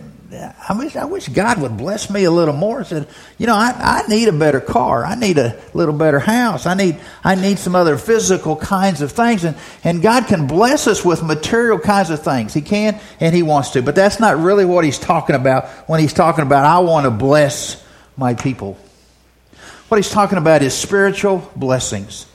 I 0.69 0.77
wish, 0.77 0.97
I 0.97 1.05
wish 1.05 1.29
God 1.29 1.61
would 1.61 1.77
bless 1.77 2.11
me 2.11 2.25
a 2.25 2.31
little 2.31 2.55
more. 2.55 2.81
I 2.81 2.83
said, 2.85 3.09
you 3.39 3.47
know, 3.47 3.55
I, 3.55 4.03
I 4.05 4.09
need 4.09 4.29
a 4.29 4.33
better 4.33 4.61
car. 4.61 5.05
I 5.05 5.15
need 5.15 5.39
a 5.39 5.61
little 5.75 5.95
better 5.95 6.19
house. 6.19 6.67
I 6.67 6.75
need, 6.75 7.01
I 7.23 7.35
need 7.35 7.59
some 7.59 7.75
other 7.75 7.97
physical 7.97 8.57
kinds 8.57 9.03
of 9.03 9.13
things. 9.13 9.45
And, 9.45 9.57
and 9.85 10.03
God 10.03 10.27
can 10.27 10.47
bless 10.47 10.87
us 10.87 11.05
with 11.05 11.23
material 11.23 11.79
kinds 11.79 12.11
of 12.11 12.23
things. 12.23 12.55
He 12.55 12.63
can 12.63 13.01
and 13.21 13.35
He 13.35 13.43
wants 13.43 13.71
to. 13.71 13.83
But 13.83 13.95
that's 13.95 14.21
not 14.21 14.39
really 14.39 14.65
what 14.65 14.85
He's 14.85 14.99
talking 14.99 15.37
about 15.37 15.69
when 15.89 16.01
He's 16.01 16.15
talking 16.15 16.45
about, 16.45 16.65
I 16.65 16.79
want 16.81 17.05
to 17.05 17.11
bless 17.11 17.85
my 18.17 18.35
people. 18.35 18.79
What 19.89 19.97
He's 19.97 20.11
talking 20.11 20.39
about 20.39 20.63
is 20.63 20.75
spiritual 20.75 21.51
blessings. 21.55 22.27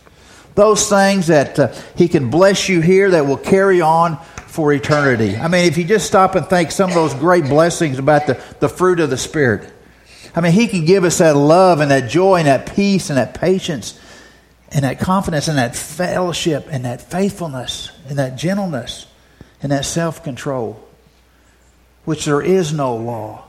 Those 0.56 0.90
things 0.90 1.28
that 1.28 1.60
uh, 1.60 1.74
He 1.96 2.08
can 2.08 2.30
bless 2.30 2.70
you 2.70 2.82
here 2.82 3.12
that 3.12 3.26
will 3.26 3.38
carry 3.38 3.82
on 3.82 4.20
for 4.58 4.74
eternity. 4.74 5.38
I 5.38 5.48
mean, 5.50 5.66
if 5.66 5.78
you 5.78 5.84
just 5.84 6.08
stop 6.08 6.34
and 6.34 6.44
think 6.48 6.72
some 6.72 6.90
of 6.90 6.96
those 6.96 7.14
great 7.14 7.44
blessings 7.44 8.00
about 8.00 8.26
the, 8.26 8.42
the 8.60 8.68
fruit 8.68 9.00
of 9.00 9.12
the 9.12 9.18
Spirit, 9.18 9.72
I 10.36 10.42
mean, 10.42 10.52
He 10.52 10.66
can 10.68 10.84
give 10.84 11.04
us 11.04 11.20
that 11.20 11.36
love 11.36 11.80
and 11.80 11.92
that 11.92 12.10
joy 12.10 12.38
and 12.38 12.48
that 12.48 12.74
peace 12.76 13.12
and 13.12 13.20
that 13.20 13.40
patience 13.40 14.00
and 14.72 14.84
that 14.84 15.00
confidence 15.00 15.48
and 15.48 15.60
that 15.60 15.76
fellowship 15.76 16.66
and 16.72 16.86
that 16.86 17.04
faithfulness 17.04 17.92
and 18.10 18.18
that 18.18 18.36
gentleness 18.36 19.06
and 19.62 19.72
that 19.72 19.86
self 19.86 20.24
control, 20.24 20.84
which 22.06 22.26
there 22.26 22.42
is 22.42 22.74
no 22.74 22.96
law. 22.96 23.44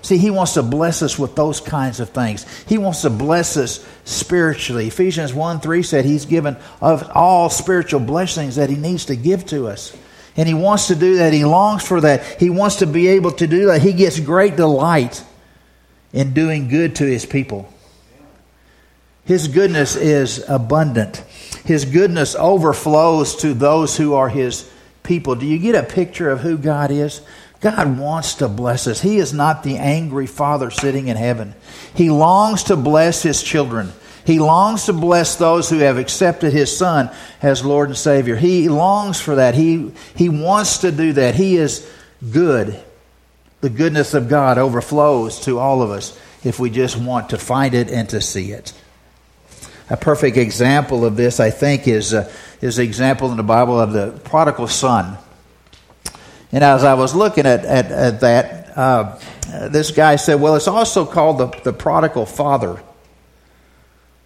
See, 0.00 0.16
he 0.16 0.30
wants 0.30 0.54
to 0.54 0.62
bless 0.62 1.02
us 1.02 1.18
with 1.18 1.36
those 1.36 1.60
kinds 1.60 2.00
of 2.00 2.08
things. 2.08 2.46
He 2.64 2.78
wants 2.78 3.02
to 3.02 3.10
bless 3.10 3.58
us 3.58 3.86
spiritually. 4.06 4.86
Ephesians 4.86 5.34
1 5.34 5.60
3 5.60 5.82
said 5.82 6.06
he's 6.06 6.24
given 6.24 6.56
of 6.80 7.10
all 7.14 7.50
spiritual 7.50 8.00
blessings 8.00 8.56
that 8.56 8.70
he 8.70 8.76
needs 8.76 9.04
to 9.06 9.16
give 9.16 9.44
to 9.48 9.66
us. 9.66 9.94
And 10.36 10.48
he 10.48 10.54
wants 10.54 10.88
to 10.88 10.94
do 10.94 11.16
that. 11.16 11.32
He 11.32 11.44
longs 11.44 11.86
for 11.86 12.00
that. 12.00 12.24
He 12.40 12.50
wants 12.50 12.76
to 12.76 12.86
be 12.86 13.08
able 13.08 13.32
to 13.32 13.46
do 13.46 13.66
that. 13.66 13.82
He 13.82 13.92
gets 13.92 14.18
great 14.18 14.56
delight 14.56 15.22
in 16.12 16.32
doing 16.32 16.68
good 16.68 16.96
to 16.96 17.04
his 17.04 17.24
people. 17.24 17.68
His 19.24 19.48
goodness 19.48 19.96
is 19.96 20.44
abundant. 20.48 21.16
His 21.64 21.84
goodness 21.84 22.34
overflows 22.34 23.36
to 23.36 23.54
those 23.54 23.96
who 23.96 24.14
are 24.14 24.28
his 24.28 24.70
people. 25.02 25.34
Do 25.34 25.46
you 25.46 25.58
get 25.58 25.74
a 25.74 25.82
picture 25.82 26.30
of 26.30 26.40
who 26.40 26.58
God 26.58 26.90
is? 26.90 27.22
God 27.60 27.98
wants 27.98 28.34
to 28.34 28.48
bless 28.48 28.86
us. 28.86 29.00
He 29.00 29.16
is 29.16 29.32
not 29.32 29.62
the 29.62 29.78
angry 29.78 30.26
Father 30.26 30.70
sitting 30.70 31.08
in 31.08 31.16
heaven. 31.16 31.54
He 31.94 32.10
longs 32.10 32.64
to 32.64 32.76
bless 32.76 33.22
his 33.22 33.42
children. 33.42 33.92
He 34.24 34.38
longs 34.38 34.86
to 34.86 34.92
bless 34.92 35.36
those 35.36 35.68
who 35.68 35.78
have 35.80 35.98
accepted 35.98 36.52
his 36.52 36.74
son 36.74 37.10
as 37.42 37.64
Lord 37.64 37.88
and 37.90 37.98
Savior. 37.98 38.36
He 38.36 38.68
longs 38.68 39.20
for 39.20 39.34
that. 39.34 39.54
He, 39.54 39.92
he 40.16 40.28
wants 40.28 40.78
to 40.78 40.90
do 40.90 41.12
that. 41.14 41.34
He 41.34 41.56
is 41.56 41.90
good. 42.32 42.82
The 43.60 43.70
goodness 43.70 44.14
of 44.14 44.28
God 44.28 44.56
overflows 44.56 45.40
to 45.40 45.58
all 45.58 45.82
of 45.82 45.90
us 45.90 46.18
if 46.42 46.58
we 46.58 46.70
just 46.70 46.96
want 46.96 47.30
to 47.30 47.38
find 47.38 47.74
it 47.74 47.90
and 47.90 48.08
to 48.10 48.20
see 48.20 48.52
it. 48.52 48.72
A 49.90 49.96
perfect 49.96 50.38
example 50.38 51.04
of 51.04 51.16
this, 51.16 51.40
I 51.40 51.50
think, 51.50 51.86
is, 51.86 52.14
uh, 52.14 52.32
is 52.62 52.76
the 52.76 52.82
example 52.82 53.30
in 53.30 53.36
the 53.36 53.42
Bible 53.42 53.78
of 53.78 53.92
the 53.92 54.18
prodigal 54.24 54.68
son. 54.68 55.18
And 56.52 56.64
as 56.64 56.84
I 56.84 56.94
was 56.94 57.14
looking 57.14 57.44
at, 57.44 57.64
at, 57.64 57.92
at 57.92 58.20
that, 58.20 58.78
uh, 58.78 59.18
this 59.68 59.90
guy 59.90 60.16
said, 60.16 60.40
well, 60.40 60.56
it's 60.56 60.68
also 60.68 61.04
called 61.04 61.38
the, 61.38 61.46
the 61.64 61.72
prodigal 61.72 62.24
father. 62.24 62.82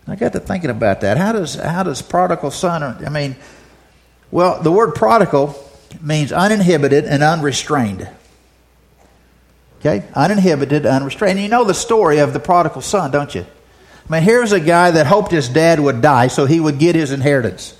I 0.08 0.16
got 0.16 0.32
to 0.32 0.40
thinking 0.40 0.70
about 0.70 1.02
that. 1.02 1.18
How 1.18 1.32
does 1.32 1.54
how 1.54 1.82
does 1.82 2.00
prodigal 2.00 2.50
son? 2.50 2.82
I 2.82 3.10
mean, 3.10 3.36
well, 4.30 4.62
the 4.62 4.72
word 4.72 4.94
prodigal 4.94 5.54
means 6.00 6.32
uninhibited 6.32 7.04
and 7.04 7.22
unrestrained. 7.22 8.08
Okay, 9.80 10.04
uninhibited, 10.14 10.86
unrestrained. 10.86 11.38
You 11.38 11.48
know 11.48 11.64
the 11.64 11.74
story 11.74 12.18
of 12.18 12.32
the 12.32 12.40
prodigal 12.40 12.80
son, 12.80 13.10
don't 13.10 13.34
you? 13.34 13.42
I 14.08 14.12
mean, 14.12 14.22
here's 14.22 14.52
a 14.52 14.60
guy 14.60 14.90
that 14.90 15.06
hoped 15.06 15.30
his 15.30 15.48
dad 15.48 15.78
would 15.78 16.00
die 16.00 16.28
so 16.28 16.46
he 16.46 16.58
would 16.58 16.78
get 16.78 16.94
his 16.94 17.12
inheritance. 17.12 17.78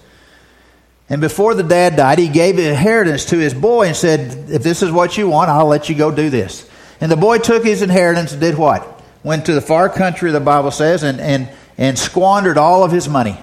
And 1.08 1.23
before 1.23 1.54
the 1.54 1.62
dad 1.62 1.97
died, 1.97 2.18
he 2.18 2.28
gave 2.28 2.58
inheritance 2.58 3.25
to 3.26 3.38
his 3.38 3.54
boy 3.54 3.87
and 3.87 3.97
said, 3.97 4.50
If 4.50 4.62
this 4.62 4.82
is 4.82 4.92
what 4.92 5.16
you 5.16 5.28
want, 5.28 5.50
I'll 5.50 5.66
let 5.66 5.88
you 5.88 5.94
go 5.94 6.11
do 6.11 6.28
this. 6.28 6.68
And 7.00 7.11
the 7.11 7.16
boy 7.16 7.38
took 7.38 7.64
his 7.64 7.80
inheritance 7.80 8.32
and 8.32 8.40
did 8.40 8.58
what? 8.58 9.02
Went 9.25 9.47
to 9.47 9.54
the 9.54 9.62
far 9.62 9.88
country, 9.88 10.30
the 10.30 10.40
Bible 10.40 10.70
says, 10.70 11.02
and, 11.02 11.20
and 11.20 11.49
and 11.78 11.99
squandered 11.99 12.58
all 12.58 12.85
of 12.85 12.90
his 12.90 13.08
money. 13.08 13.38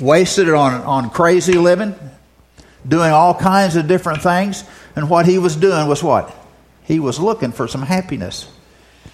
Wasted 0.00 0.48
it 0.48 0.54
on, 0.54 0.82
on 0.82 1.10
crazy 1.10 1.54
living, 1.54 1.94
doing 2.86 3.12
all 3.12 3.34
kinds 3.34 3.76
of 3.76 3.86
different 3.86 4.22
things. 4.22 4.64
And 4.96 5.08
what 5.08 5.26
he 5.26 5.38
was 5.38 5.54
doing 5.54 5.86
was 5.86 6.02
what? 6.02 6.34
He 6.82 6.98
was 6.98 7.20
looking 7.20 7.52
for 7.52 7.68
some 7.68 7.82
happiness. 7.82 8.50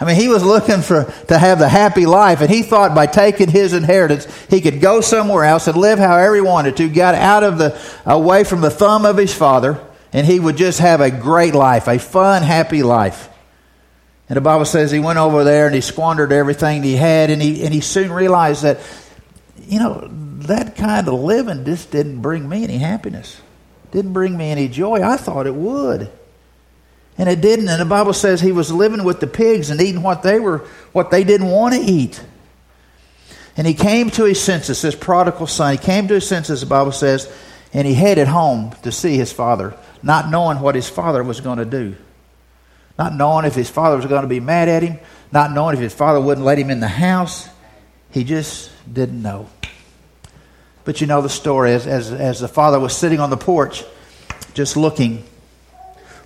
I 0.00 0.04
mean, 0.04 0.16
he 0.16 0.28
was 0.28 0.42
looking 0.42 0.82
for 0.82 1.04
to 1.28 1.38
have 1.38 1.58
the 1.58 1.68
happy 1.68 2.06
life, 2.06 2.40
and 2.40 2.50
he 2.50 2.62
thought 2.62 2.94
by 2.94 3.06
taking 3.06 3.48
his 3.48 3.72
inheritance, 3.72 4.26
he 4.48 4.60
could 4.60 4.80
go 4.80 5.00
somewhere 5.00 5.44
else 5.44 5.68
and 5.68 5.76
live 5.76 5.98
however 5.98 6.34
he 6.34 6.40
wanted 6.40 6.76
to, 6.78 6.88
get 6.88 7.14
out 7.14 7.42
of 7.42 7.56
the 7.58 7.80
away 8.04 8.44
from 8.44 8.60
the 8.60 8.70
thumb 8.70 9.06
of 9.06 9.16
his 9.16 9.34
father, 9.34 9.80
and 10.12 10.26
he 10.26 10.38
would 10.38 10.56
just 10.56 10.80
have 10.80 11.00
a 11.00 11.10
great 11.10 11.54
life, 11.54 11.88
a 11.88 11.98
fun, 11.98 12.42
happy 12.42 12.82
life. 12.82 13.28
And 14.28 14.36
the 14.36 14.40
Bible 14.40 14.64
says 14.64 14.90
he 14.90 14.98
went 14.98 15.18
over 15.18 15.44
there 15.44 15.66
and 15.66 15.74
he 15.74 15.80
squandered 15.80 16.32
everything 16.32 16.82
he 16.82 16.96
had, 16.96 17.30
and 17.30 17.40
he, 17.40 17.64
and 17.64 17.72
he 17.72 17.80
soon 17.80 18.10
realized 18.10 18.62
that, 18.62 18.80
you 19.68 19.78
know, 19.78 20.08
that 20.10 20.76
kind 20.76 21.06
of 21.06 21.14
living 21.14 21.64
just 21.64 21.90
didn't 21.90 22.22
bring 22.22 22.48
me 22.48 22.64
any 22.64 22.78
happiness, 22.78 23.40
didn't 23.92 24.12
bring 24.12 24.36
me 24.36 24.50
any 24.50 24.68
joy. 24.68 25.02
I 25.02 25.16
thought 25.16 25.46
it 25.46 25.54
would. 25.54 26.10
And 27.18 27.28
it 27.30 27.40
didn't. 27.40 27.68
And 27.68 27.80
the 27.80 27.86
Bible 27.86 28.12
says 28.12 28.40
he 28.40 28.52
was 28.52 28.70
living 28.70 29.02
with 29.02 29.20
the 29.20 29.26
pigs 29.26 29.70
and 29.70 29.80
eating 29.80 30.02
what 30.02 30.22
they 30.22 30.38
were 30.38 30.66
what 30.92 31.10
they 31.10 31.24
didn't 31.24 31.48
want 31.48 31.74
to 31.74 31.80
eat. 31.80 32.22
And 33.56 33.66
he 33.66 33.72
came 33.72 34.10
to 34.10 34.24
his 34.24 34.40
senses, 34.40 34.82
this 34.82 34.94
prodigal 34.94 35.46
son. 35.46 35.72
He 35.72 35.78
came 35.78 36.08
to 36.08 36.14
his 36.14 36.28
senses, 36.28 36.60
the 36.60 36.66
Bible 36.66 36.92
says, 36.92 37.32
and 37.72 37.86
he 37.86 37.94
headed 37.94 38.28
home 38.28 38.74
to 38.82 38.92
see 38.92 39.16
his 39.16 39.32
father, 39.32 39.74
not 40.02 40.28
knowing 40.28 40.60
what 40.60 40.74
his 40.74 40.90
father 40.90 41.24
was 41.24 41.40
going 41.40 41.56
to 41.56 41.64
do 41.64 41.96
not 42.98 43.14
knowing 43.14 43.44
if 43.44 43.54
his 43.54 43.68
father 43.68 43.96
was 43.96 44.06
going 44.06 44.22
to 44.22 44.28
be 44.28 44.40
mad 44.40 44.68
at 44.68 44.82
him, 44.82 44.98
not 45.32 45.52
knowing 45.52 45.74
if 45.74 45.80
his 45.80 45.94
father 45.94 46.20
wouldn't 46.20 46.44
let 46.44 46.58
him 46.58 46.70
in 46.70 46.80
the 46.80 46.88
house. 46.88 47.48
He 48.10 48.24
just 48.24 48.70
didn't 48.90 49.20
know. 49.20 49.48
But 50.84 51.00
you 51.00 51.06
know 51.06 51.20
the 51.20 51.28
story 51.28 51.72
as, 51.72 51.86
as, 51.86 52.12
as 52.12 52.40
the 52.40 52.48
father 52.48 52.78
was 52.78 52.96
sitting 52.96 53.20
on 53.20 53.28
the 53.28 53.36
porch, 53.36 53.84
just 54.54 54.76
looking, 54.76 55.24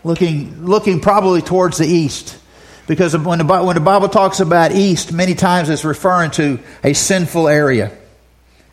looking, 0.04 0.66
looking 0.66 1.00
probably 1.00 1.40
towards 1.40 1.78
the 1.78 1.86
east. 1.86 2.38
Because 2.86 3.16
when 3.16 3.38
the, 3.38 3.44
when 3.44 3.74
the 3.74 3.80
Bible 3.80 4.08
talks 4.08 4.40
about 4.40 4.72
east, 4.72 5.12
many 5.12 5.34
times 5.34 5.70
it's 5.70 5.84
referring 5.84 6.30
to 6.32 6.58
a 6.84 6.92
sinful 6.92 7.48
area, 7.48 7.96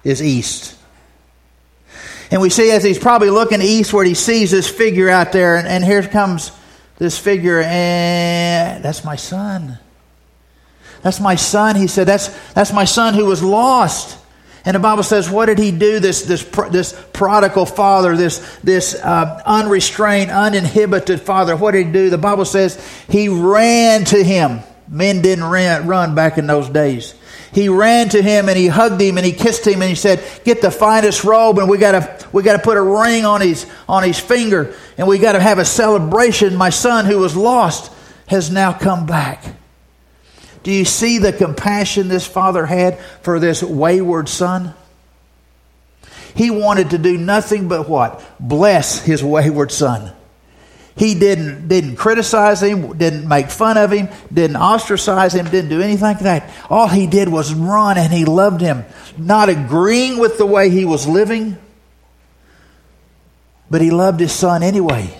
is 0.03 0.21
east. 0.21 0.75
And 2.29 2.41
we 2.41 2.49
see 2.49 2.71
as 2.71 2.83
he's 2.83 2.99
probably 2.99 3.29
looking 3.29 3.61
eastward, 3.61 4.07
he 4.07 4.13
sees 4.13 4.51
this 4.51 4.69
figure 4.69 5.09
out 5.09 5.31
there, 5.31 5.55
and, 5.55 5.67
and 5.67 5.83
here 5.83 6.03
comes 6.03 6.51
this 6.97 7.17
figure, 7.17 7.61
and 7.61 8.83
that's 8.83 9.03
my 9.03 9.15
son. 9.15 9.77
That's 11.01 11.19
my 11.19 11.35
son. 11.35 11.75
He 11.75 11.87
said, 11.87 12.07
that's, 12.07 12.27
that's 12.53 12.73
my 12.73 12.85
son 12.85 13.13
who 13.13 13.25
was 13.25 13.43
lost. 13.43 14.17
And 14.65 14.75
the 14.75 14.79
Bible 14.79 15.03
says, 15.03 15.29
what 15.29 15.45
did 15.45 15.59
he 15.59 15.71
do? 15.71 15.99
This, 15.99 16.23
this, 16.23 16.43
this 16.71 17.05
prodigal 17.13 17.65
father, 17.65 18.17
this, 18.17 18.57
this 18.63 18.95
uh, 18.95 19.41
unrestrained, 19.45 20.29
uninhibited 20.29 21.21
father, 21.21 21.55
what 21.55 21.71
did 21.71 21.87
he 21.87 21.93
do? 21.93 22.09
The 22.09 22.17
Bible 22.17 22.43
says 22.43 22.83
he 23.09 23.29
ran 23.29 24.03
to 24.05 24.21
him. 24.21 24.59
Men 24.89 25.21
didn't 25.21 25.45
run 25.45 26.15
back 26.15 26.37
in 26.37 26.47
those 26.47 26.69
days. 26.69 27.13
He 27.51 27.69
ran 27.69 28.09
to 28.09 28.21
him 28.21 28.49
and 28.49 28.57
he 28.57 28.67
hugged 28.67 29.01
him 29.01 29.17
and 29.17 29.25
he 29.25 29.31
kissed 29.31 29.65
him 29.65 29.81
and 29.81 29.89
he 29.89 29.95
said, 29.95 30.23
"Get 30.43 30.61
the 30.61 30.71
finest 30.71 31.23
robe 31.23 31.59
and 31.59 31.69
we 31.69 31.77
got 31.77 31.91
to 31.91 32.27
we 32.31 32.43
got 32.43 32.53
to 32.53 32.63
put 32.63 32.77
a 32.77 32.81
ring 32.81 33.25
on 33.25 33.41
his 33.41 33.65
on 33.87 34.03
his 34.03 34.19
finger 34.19 34.73
and 34.97 35.07
we 35.07 35.17
got 35.17 35.33
to 35.33 35.39
have 35.39 35.59
a 35.59 35.65
celebration. 35.65 36.55
My 36.55 36.69
son 36.69 37.05
who 37.05 37.19
was 37.19 37.35
lost 37.35 37.91
has 38.27 38.51
now 38.51 38.73
come 38.73 39.05
back." 39.05 39.43
Do 40.63 40.71
you 40.73 40.83
see 40.83 41.17
the 41.17 41.31
compassion 41.31 42.09
this 42.09 42.27
father 42.27 42.65
had 42.65 42.99
for 43.21 43.39
this 43.39 43.63
wayward 43.63 44.27
son? 44.27 44.73
He 46.35 46.51
wanted 46.51 46.89
to 46.89 46.97
do 46.97 47.17
nothing 47.17 47.69
but 47.69 47.87
what? 47.87 48.21
Bless 48.39 48.99
his 48.99 49.23
wayward 49.23 49.71
son. 49.71 50.11
He 50.97 51.13
didn't, 51.13 51.67
didn't 51.67 51.95
criticize 51.95 52.63
him, 52.63 52.97
didn't 52.97 53.27
make 53.27 53.51
fun 53.51 53.77
of 53.77 53.91
him, 53.91 54.09
didn't 54.33 54.55
ostracize 54.55 55.33
him, 55.33 55.45
didn't 55.45 55.69
do 55.69 55.79
anything 55.79 56.01
like 56.01 56.19
that. 56.19 56.51
All 56.71 56.87
he 56.87 57.05
did 57.05 57.29
was 57.29 57.53
run 57.53 57.99
and 57.99 58.11
he 58.11 58.25
loved 58.25 58.61
him, 58.61 58.83
not 59.15 59.47
agreeing 59.47 60.17
with 60.17 60.39
the 60.39 60.45
way 60.45 60.71
he 60.71 60.85
was 60.85 61.07
living, 61.07 61.57
but 63.69 63.81
he 63.81 63.91
loved 63.91 64.19
his 64.19 64.31
son 64.31 64.63
anyway. 64.63 65.15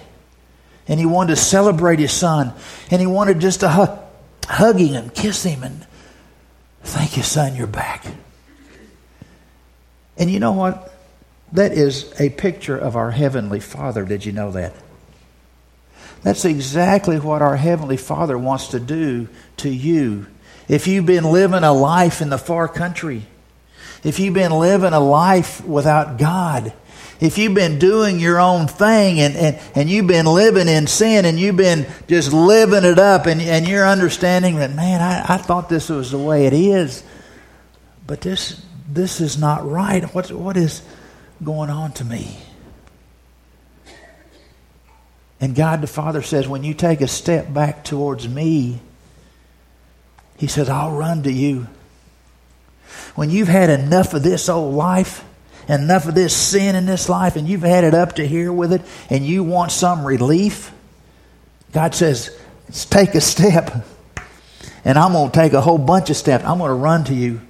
And 0.88 1.00
he 1.00 1.06
wanted 1.06 1.36
to 1.36 1.42
celebrate 1.42 2.00
his 2.00 2.14
son. 2.14 2.54
And 2.90 3.00
he 3.00 3.06
wanted 3.06 3.40
just 3.40 3.60
to 3.60 3.70
hug, 3.70 4.00
hug 4.48 4.80
him 4.80 4.96
and 4.96 5.14
kiss 5.14 5.44
him 5.44 5.62
and 5.62 5.86
thank 6.82 7.18
you, 7.18 7.24
son, 7.24 7.56
you're 7.56 7.68
back. 7.68 8.06
And 10.18 10.32
you 10.32 10.40
know 10.40 10.54
what? 10.54 10.92
That 11.52 11.72
is 11.72 12.12
a 12.20 12.30
picture 12.30 12.78
of 12.78 12.96
our 12.96 13.12
Heavenly 13.12 13.60
Father. 13.60 14.06
Did 14.06 14.26
you 14.26 14.32
know 14.32 14.52
that? 14.52 14.74
That's 16.28 16.44
exactly 16.44 17.22
what 17.22 17.42
our 17.42 17.56
Heavenly 17.56 17.96
Father 17.96 18.38
wants 18.38 18.68
to 18.72 18.82
do 18.82 19.30
to 19.58 19.70
you. 19.70 20.28
If 20.68 20.86
you've 20.86 21.06
been 21.06 21.24
living 21.24 21.64
a 21.64 21.72
life 21.72 22.22
in 22.22 22.30
the 22.30 22.38
far 22.38 22.68
country, 22.68 23.24
if 24.04 24.20
you've 24.20 24.34
been 24.34 24.52
living 24.52 24.92
a 24.92 25.00
life 25.00 25.64
without 25.64 26.18
God, 26.18 26.74
if 27.22 27.38
you've 27.38 27.54
been 27.54 27.80
doing 27.80 28.20
your 28.20 28.42
own 28.42 28.68
thing 28.68 29.22
and, 29.22 29.38
and, 29.38 29.60
and 29.74 29.90
you've 29.90 30.08
been 30.08 30.26
living 30.26 30.68
in 30.68 30.86
sin 30.86 31.24
and 31.24 31.40
you've 31.40 31.56
been 31.56 31.88
just 32.10 32.34
living 32.34 32.84
it 32.84 33.00
up 33.00 33.26
and, 33.26 33.40
and 33.40 33.66
you're 33.66 33.88
understanding 33.88 34.58
that, 34.58 34.76
man, 34.76 35.00
I, 35.00 35.36
I 35.36 35.38
thought 35.38 35.70
this 35.70 35.88
was 35.88 36.12
the 36.12 36.18
way 36.18 36.46
it 36.46 36.52
is, 36.52 37.04
but 38.06 38.20
this, 38.20 38.62
this 38.90 39.22
is 39.22 39.38
not 39.38 39.66
right. 39.66 40.04
What, 40.14 40.30
what 40.34 40.58
is 40.58 40.82
going 41.42 41.70
on 41.70 41.94
to 41.94 42.04
me? 42.04 42.38
And 45.40 45.56
God 45.56 45.82
the 45.82 45.88
Father 45.88 46.22
says, 46.22 46.48
when 46.48 46.64
you 46.64 46.74
take 46.74 47.02
a 47.02 47.08
step 47.08 47.54
back 47.54 47.84
towards 47.84 48.28
me, 48.28 48.80
He 50.38 50.48
says, 50.48 50.70
I'll 50.70 50.92
run 50.92 51.24
to 51.24 51.32
you. 51.32 51.68
When 53.16 53.30
you've 53.30 53.48
had 53.48 53.70
enough 53.70 54.14
of 54.14 54.24
this 54.24 54.50
old 54.50 54.74
life, 54.74 55.24
enough 55.68 56.08
of 56.08 56.16
this 56.16 56.36
sin 56.36 56.76
in 56.76 56.86
this 56.86 57.10
life, 57.10 57.36
and 57.36 57.48
you've 57.48 57.62
had 57.62 57.84
it 57.84 57.94
up 57.94 58.14
to 58.16 58.28
here 58.28 58.52
with 58.52 58.74
it, 58.74 58.82
and 59.10 59.26
you 59.26 59.44
want 59.44 59.72
some 59.72 60.06
relief, 60.06 60.72
God 61.72 61.94
says, 61.94 62.36
take 62.90 63.14
a 63.16 63.22
step. 63.22 63.86
And 64.86 64.98
I'm 64.98 65.12
going 65.12 65.32
to 65.32 65.38
take 65.38 65.54
a 65.54 65.62
whole 65.62 65.78
bunch 65.78 66.10
of 66.10 66.16
steps. 66.16 66.46
I'm 66.46 66.60
going 66.60 66.70
to 66.70 66.76
run 66.76 67.04
to 67.06 67.14
you. 67.14 67.42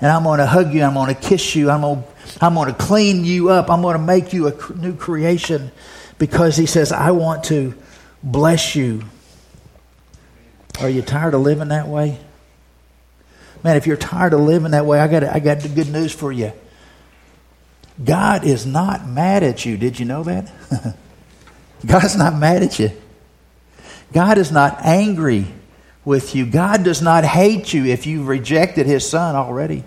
And 0.00 0.10
I'm 0.10 0.24
going 0.24 0.40
to 0.40 0.46
hug 0.46 0.74
you. 0.74 0.82
I'm 0.82 0.94
going 0.94 1.14
to 1.14 1.20
kiss 1.20 1.54
you. 1.54 1.70
I'm 1.70 1.80
going 1.80 2.02
to, 2.02 2.08
I'm 2.44 2.54
going 2.54 2.68
to 2.68 2.74
clean 2.74 3.24
you 3.24 3.50
up. 3.50 3.70
I'm 3.70 3.82
going 3.82 3.96
to 3.96 4.02
make 4.02 4.32
you 4.32 4.48
a 4.48 4.74
new 4.74 4.94
creation 4.94 5.70
because 6.18 6.56
he 6.56 6.66
says, 6.66 6.92
I 6.92 7.10
want 7.10 7.44
to 7.44 7.74
bless 8.22 8.74
you. 8.74 9.02
Are 10.80 10.88
you 10.88 11.02
tired 11.02 11.34
of 11.34 11.42
living 11.42 11.68
that 11.68 11.88
way? 11.88 12.18
Man, 13.62 13.76
if 13.76 13.86
you're 13.86 13.96
tired 13.96 14.32
of 14.32 14.40
living 14.40 14.72
that 14.72 14.86
way, 14.86 15.00
I 15.00 15.08
got, 15.08 15.24
I 15.24 15.40
got 15.40 15.62
good 15.74 15.90
news 15.90 16.12
for 16.12 16.30
you. 16.30 16.52
God 18.02 18.44
is 18.44 18.66
not 18.66 19.08
mad 19.08 19.42
at 19.42 19.64
you. 19.64 19.76
Did 19.76 19.98
you 19.98 20.04
know 20.04 20.22
that? 20.24 20.52
God's 21.86 22.16
not 22.16 22.34
mad 22.34 22.62
at 22.62 22.78
you. 22.78 22.90
God 24.12 24.38
is 24.38 24.52
not 24.52 24.84
angry 24.84 25.46
with 26.04 26.34
you. 26.34 26.46
God 26.46 26.84
does 26.84 27.02
not 27.02 27.24
hate 27.24 27.72
you 27.72 27.86
if 27.86 28.06
you've 28.06 28.28
rejected 28.28 28.86
his 28.86 29.08
son 29.08 29.34
already. 29.34 29.84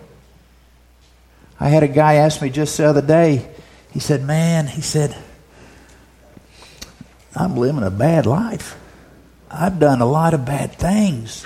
I 1.59 1.69
had 1.69 1.83
a 1.83 1.87
guy 1.87 2.15
ask 2.15 2.41
me 2.41 2.49
just 2.49 2.77
the 2.77 2.85
other 2.85 3.01
day, 3.01 3.49
he 3.91 3.99
said, 3.99 4.23
Man, 4.23 4.67
he 4.67 4.81
said, 4.81 5.15
I'm 7.35 7.55
living 7.55 7.83
a 7.83 7.91
bad 7.91 8.25
life. 8.25 8.77
I've 9.49 9.79
done 9.79 10.01
a 10.01 10.05
lot 10.05 10.33
of 10.33 10.45
bad 10.45 10.73
things. 10.73 11.45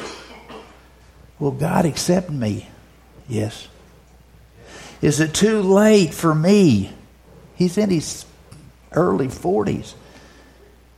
Will 1.40 1.52
God 1.52 1.86
accept 1.86 2.30
me? 2.30 2.68
Yes. 3.28 3.68
Is 5.02 5.20
it 5.20 5.34
too 5.34 5.62
late 5.62 6.14
for 6.14 6.34
me? 6.34 6.94
He's 7.56 7.78
in 7.78 7.90
his 7.90 8.26
early 8.94 9.28
40s. 9.28 9.94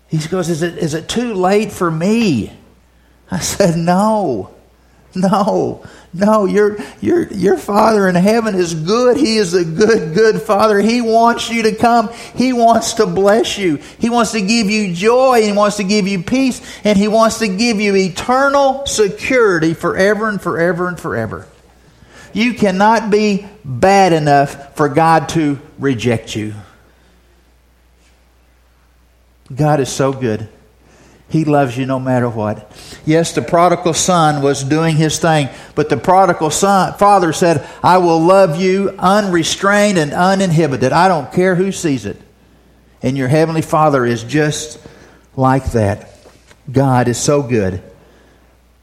He 0.07 0.17
goes, 0.27 0.49
Is 0.49 0.61
it, 0.61 0.77
is 0.77 0.93
it 0.93 1.09
too 1.09 1.33
late 1.33 1.71
for 1.71 1.89
me? 1.89 2.51
I 3.31 3.39
said, 3.39 3.77
No. 3.77 4.54
No, 5.15 5.85
no, 6.13 6.45
your, 6.45 6.77
your, 7.01 7.27
your 7.27 7.57
Father 7.57 8.07
in 8.07 8.15
heaven 8.15 8.55
is 8.55 8.73
good. 8.73 9.17
He 9.17 9.37
is 9.37 9.53
a 9.53 9.63
good, 9.63 10.13
good 10.13 10.41
Father. 10.41 10.79
He 10.79 11.01
wants 11.01 11.49
you 11.49 11.63
to 11.63 11.75
come. 11.75 12.11
He 12.35 12.53
wants 12.53 12.93
to 12.95 13.05
bless 13.05 13.57
you. 13.57 13.77
He 13.99 14.09
wants 14.09 14.31
to 14.33 14.41
give 14.41 14.69
you 14.69 14.93
joy. 14.93 15.41
He 15.41 15.51
wants 15.51 15.77
to 15.77 15.83
give 15.83 16.07
you 16.07 16.23
peace. 16.23 16.61
And 16.83 16.97
He 16.97 17.07
wants 17.07 17.39
to 17.39 17.47
give 17.47 17.79
you 17.79 17.95
eternal 17.95 18.85
security 18.85 19.73
forever 19.73 20.27
and 20.27 20.41
forever 20.41 20.87
and 20.87 20.99
forever. 20.99 21.47
You 22.33 22.53
cannot 22.53 23.09
be 23.09 23.45
bad 23.63 24.11
enough 24.11 24.75
for 24.75 24.89
God 24.89 25.29
to 25.29 25.59
reject 25.79 26.35
you. 26.35 26.53
God 29.53 29.79
is 29.79 29.89
so 29.89 30.11
good. 30.11 30.49
He 31.27 31.43
loves 31.43 31.75
you 31.77 31.85
no 31.85 31.99
matter 31.99 32.29
what. 32.29 32.71
Yes, 33.05 33.33
the 33.33 33.41
prodigal 33.41 33.93
son 33.93 34.43
was 34.43 34.63
doing 34.63 34.95
his 34.95 35.17
thing, 35.19 35.49
but 35.73 35.89
the 35.89 35.97
prodigal 35.97 36.51
son, 36.51 36.93
father 36.93 37.33
said, 37.33 37.67
I 37.83 37.97
will 37.97 38.19
love 38.19 38.61
you 38.61 38.91
unrestrained 38.99 39.97
and 39.97 40.13
uninhibited. 40.13 40.91
I 40.91 41.07
don't 41.07 41.31
care 41.33 41.55
who 41.55 41.71
sees 41.71 42.05
it. 42.05 42.21
And 43.01 43.17
your 43.17 43.27
heavenly 43.27 43.63
father 43.63 44.05
is 44.05 44.23
just 44.23 44.79
like 45.35 45.71
that. 45.71 46.15
God 46.71 47.07
is 47.07 47.17
so 47.17 47.41
good 47.41 47.81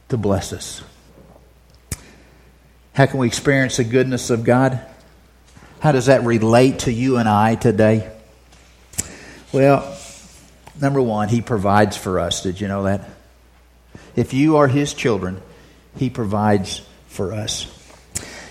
to 0.09 0.17
bless 0.17 0.53
us. 0.53 0.83
How 2.93 3.07
can 3.07 3.19
we 3.19 3.27
experience 3.27 3.79
the 3.79 3.85
goodness 3.85 4.31
of 4.31 4.45
God? 4.45 4.81
How 5.81 5.93
does 5.93 6.07
that 6.07 6.25
relate 6.25 6.81
to 6.81 6.93
you 6.93 7.17
and 7.17 7.29
I 7.29 7.55
today? 7.55 8.13
Well, 9.53 9.97
Number 10.81 11.01
one, 11.01 11.29
He 11.29 11.41
provides 11.41 11.97
for 11.97 12.19
us. 12.19 12.43
Did 12.43 12.61
you 12.61 12.69
know 12.69 12.85
that? 12.85 13.09
If 14.17 14.33
you 14.33 14.57
are 14.57 14.69
His 14.69 14.95
children, 14.95 15.41
He 15.97 16.11
provides 16.11 16.83
for 17.09 17.33
us. 17.33 17.67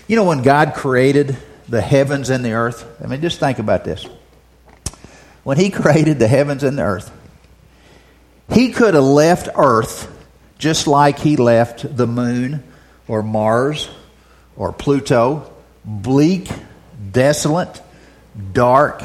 You 0.06 0.16
know, 0.16 0.24
when 0.24 0.42
God 0.42 0.74
created 0.74 1.36
the 1.68 1.80
heavens 1.80 2.30
and 2.30 2.44
the 2.44 2.52
earth, 2.52 2.86
I 3.02 3.06
mean, 3.06 3.20
just 3.20 3.40
think 3.40 3.58
about 3.58 3.84
this. 3.84 4.06
When 5.42 5.58
He 5.58 5.70
created 5.82 6.18
the 6.18 6.28
heavens 6.28 6.62
and 6.62 6.78
the 6.78 6.82
earth, 6.82 7.10
He 8.52 8.72
could 8.72 8.94
have 8.94 9.04
left 9.04 9.48
earth 9.56 10.08
just 10.58 10.86
like 10.86 11.18
He 11.18 11.36
left 11.36 11.96
the 11.96 12.06
moon 12.06 12.62
or 13.08 13.22
Mars 13.22 13.88
or 14.56 14.72
Pluto 14.72 15.52
bleak, 15.84 16.48
desolate, 17.10 17.80
dark, 18.52 19.02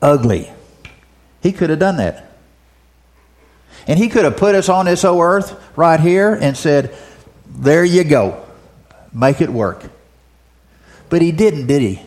ugly. 0.00 0.50
He 1.48 1.52
could 1.52 1.70
have 1.70 1.78
done 1.78 1.96
that. 1.96 2.30
And 3.86 3.98
he 3.98 4.10
could 4.10 4.24
have 4.24 4.36
put 4.36 4.54
us 4.54 4.68
on 4.68 4.84
this 4.84 5.02
old 5.02 5.22
earth 5.22 5.58
right 5.78 5.98
here 5.98 6.34
and 6.34 6.54
said, 6.54 6.94
There 7.46 7.82
you 7.82 8.04
go. 8.04 8.44
Make 9.14 9.40
it 9.40 9.48
work. 9.48 9.82
But 11.08 11.22
he 11.22 11.32
didn't, 11.32 11.66
did 11.66 11.80
he? 11.80 12.02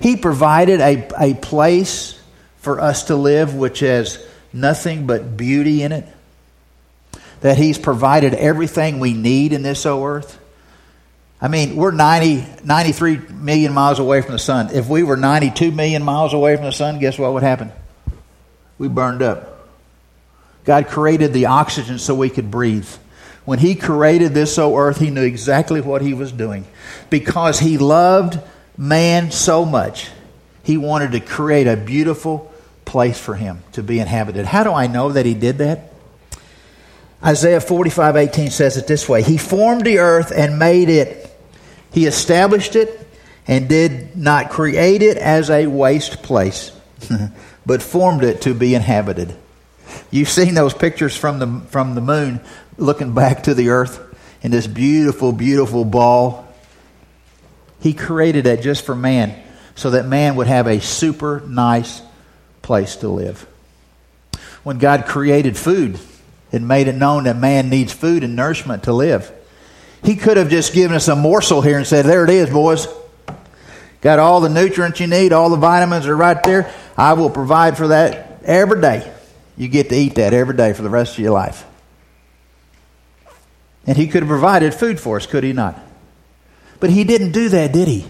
He 0.00 0.16
provided 0.16 0.80
a, 0.80 1.10
a 1.18 1.34
place 1.34 2.18
for 2.56 2.80
us 2.80 3.04
to 3.04 3.16
live 3.16 3.54
which 3.54 3.80
has 3.80 4.26
nothing 4.50 5.06
but 5.06 5.36
beauty 5.36 5.82
in 5.82 5.92
it. 5.92 6.08
That 7.42 7.58
he's 7.58 7.76
provided 7.76 8.32
everything 8.32 8.98
we 8.98 9.12
need 9.12 9.52
in 9.52 9.62
this 9.62 9.84
old 9.84 10.06
earth. 10.06 10.40
I 11.38 11.48
mean, 11.48 11.76
we're 11.76 11.90
90, 11.90 12.46
93 12.64 13.18
million 13.18 13.74
miles 13.74 13.98
away 13.98 14.22
from 14.22 14.32
the 14.32 14.38
sun. 14.38 14.70
If 14.72 14.88
we 14.88 15.02
were 15.02 15.18
92 15.18 15.70
million 15.70 16.02
miles 16.02 16.32
away 16.32 16.56
from 16.56 16.64
the 16.64 16.72
sun, 16.72 16.98
guess 16.98 17.18
what 17.18 17.34
would 17.34 17.42
happen? 17.42 17.70
We 18.78 18.88
burned 18.88 19.22
up. 19.22 19.68
God 20.64 20.88
created 20.88 21.32
the 21.32 21.46
oxygen 21.46 21.98
so 21.98 22.14
we 22.14 22.30
could 22.30 22.50
breathe. 22.50 22.88
When 23.44 23.58
He 23.58 23.74
created 23.74 24.32
this 24.32 24.58
old 24.58 24.78
earth, 24.78 24.98
He 24.98 25.10
knew 25.10 25.22
exactly 25.22 25.80
what 25.80 26.02
He 26.02 26.14
was 26.14 26.32
doing. 26.32 26.64
Because 27.10 27.60
He 27.60 27.78
loved 27.78 28.40
man 28.76 29.30
so 29.30 29.64
much, 29.64 30.10
He 30.62 30.76
wanted 30.76 31.12
to 31.12 31.20
create 31.20 31.66
a 31.66 31.76
beautiful 31.76 32.52
place 32.84 33.18
for 33.18 33.34
him 33.34 33.62
to 33.72 33.82
be 33.82 33.98
inhabited. 33.98 34.46
How 34.46 34.64
do 34.64 34.72
I 34.72 34.86
know 34.86 35.12
that 35.12 35.26
He 35.26 35.34
did 35.34 35.58
that? 35.58 35.92
Isaiah 37.22 37.60
45 37.60 38.16
18 38.16 38.50
says 38.50 38.76
it 38.76 38.86
this 38.86 39.08
way 39.08 39.22
He 39.22 39.36
formed 39.36 39.84
the 39.84 39.98
earth 39.98 40.32
and 40.34 40.58
made 40.58 40.88
it, 40.88 41.30
He 41.92 42.06
established 42.06 42.76
it 42.76 43.00
and 43.46 43.68
did 43.68 44.16
not 44.16 44.50
create 44.50 45.02
it 45.02 45.16
as 45.18 45.50
a 45.50 45.66
waste 45.66 46.22
place. 46.22 46.72
but 47.66 47.82
formed 47.82 48.24
it 48.24 48.42
to 48.42 48.54
be 48.54 48.74
inhabited. 48.74 49.34
You've 50.10 50.28
seen 50.28 50.54
those 50.54 50.74
pictures 50.74 51.16
from 51.16 51.38
the, 51.38 51.60
from 51.70 51.94
the 51.94 52.00
moon 52.00 52.40
looking 52.76 53.14
back 53.14 53.44
to 53.44 53.54
the 53.54 53.70
earth 53.70 54.00
in 54.42 54.50
this 54.50 54.66
beautiful, 54.66 55.32
beautiful 55.32 55.84
ball. 55.84 56.46
He 57.80 57.94
created 57.94 58.44
that 58.44 58.62
just 58.62 58.84
for 58.84 58.94
man. 58.94 59.40
so 59.76 59.90
that 59.90 60.06
man 60.06 60.36
would 60.36 60.46
have 60.46 60.66
a 60.68 60.80
super 60.80 61.40
nice 61.48 62.00
place 62.62 62.96
to 62.96 63.08
live. 63.08 63.46
When 64.62 64.78
God 64.78 65.06
created 65.06 65.56
food 65.56 65.98
and 66.52 66.68
made 66.68 66.88
it 66.88 66.94
known 66.94 67.24
that 67.24 67.36
man 67.36 67.68
needs 67.68 67.92
food 67.92 68.22
and 68.22 68.36
nourishment 68.36 68.84
to 68.84 68.92
live, 68.92 69.32
he 70.02 70.16
could 70.16 70.36
have 70.36 70.48
just 70.48 70.74
given 70.74 70.96
us 70.96 71.08
a 71.08 71.16
morsel 71.16 71.60
here 71.60 71.76
and 71.76 71.86
said, 71.86 72.04
There 72.04 72.24
it 72.24 72.30
is, 72.30 72.50
boys. 72.50 72.86
Got 74.04 74.18
all 74.18 74.42
the 74.42 74.50
nutrients 74.50 75.00
you 75.00 75.06
need, 75.06 75.32
all 75.32 75.48
the 75.48 75.56
vitamins 75.56 76.06
are 76.06 76.14
right 76.14 76.40
there. 76.44 76.70
I 76.94 77.14
will 77.14 77.30
provide 77.30 77.78
for 77.78 77.88
that 77.88 78.42
every 78.44 78.78
day. 78.78 79.10
You 79.56 79.66
get 79.66 79.88
to 79.88 79.96
eat 79.96 80.16
that 80.16 80.34
every 80.34 80.54
day 80.54 80.74
for 80.74 80.82
the 80.82 80.90
rest 80.90 81.14
of 81.14 81.20
your 81.20 81.32
life. 81.32 81.64
And 83.86 83.96
he 83.96 84.06
could 84.06 84.22
have 84.22 84.28
provided 84.28 84.74
food 84.74 85.00
for 85.00 85.16
us, 85.16 85.24
could 85.26 85.42
he 85.42 85.54
not? 85.54 85.80
But 86.80 86.90
he 86.90 87.04
didn't 87.04 87.32
do 87.32 87.48
that, 87.48 87.72
did 87.72 87.88
he? 87.88 88.06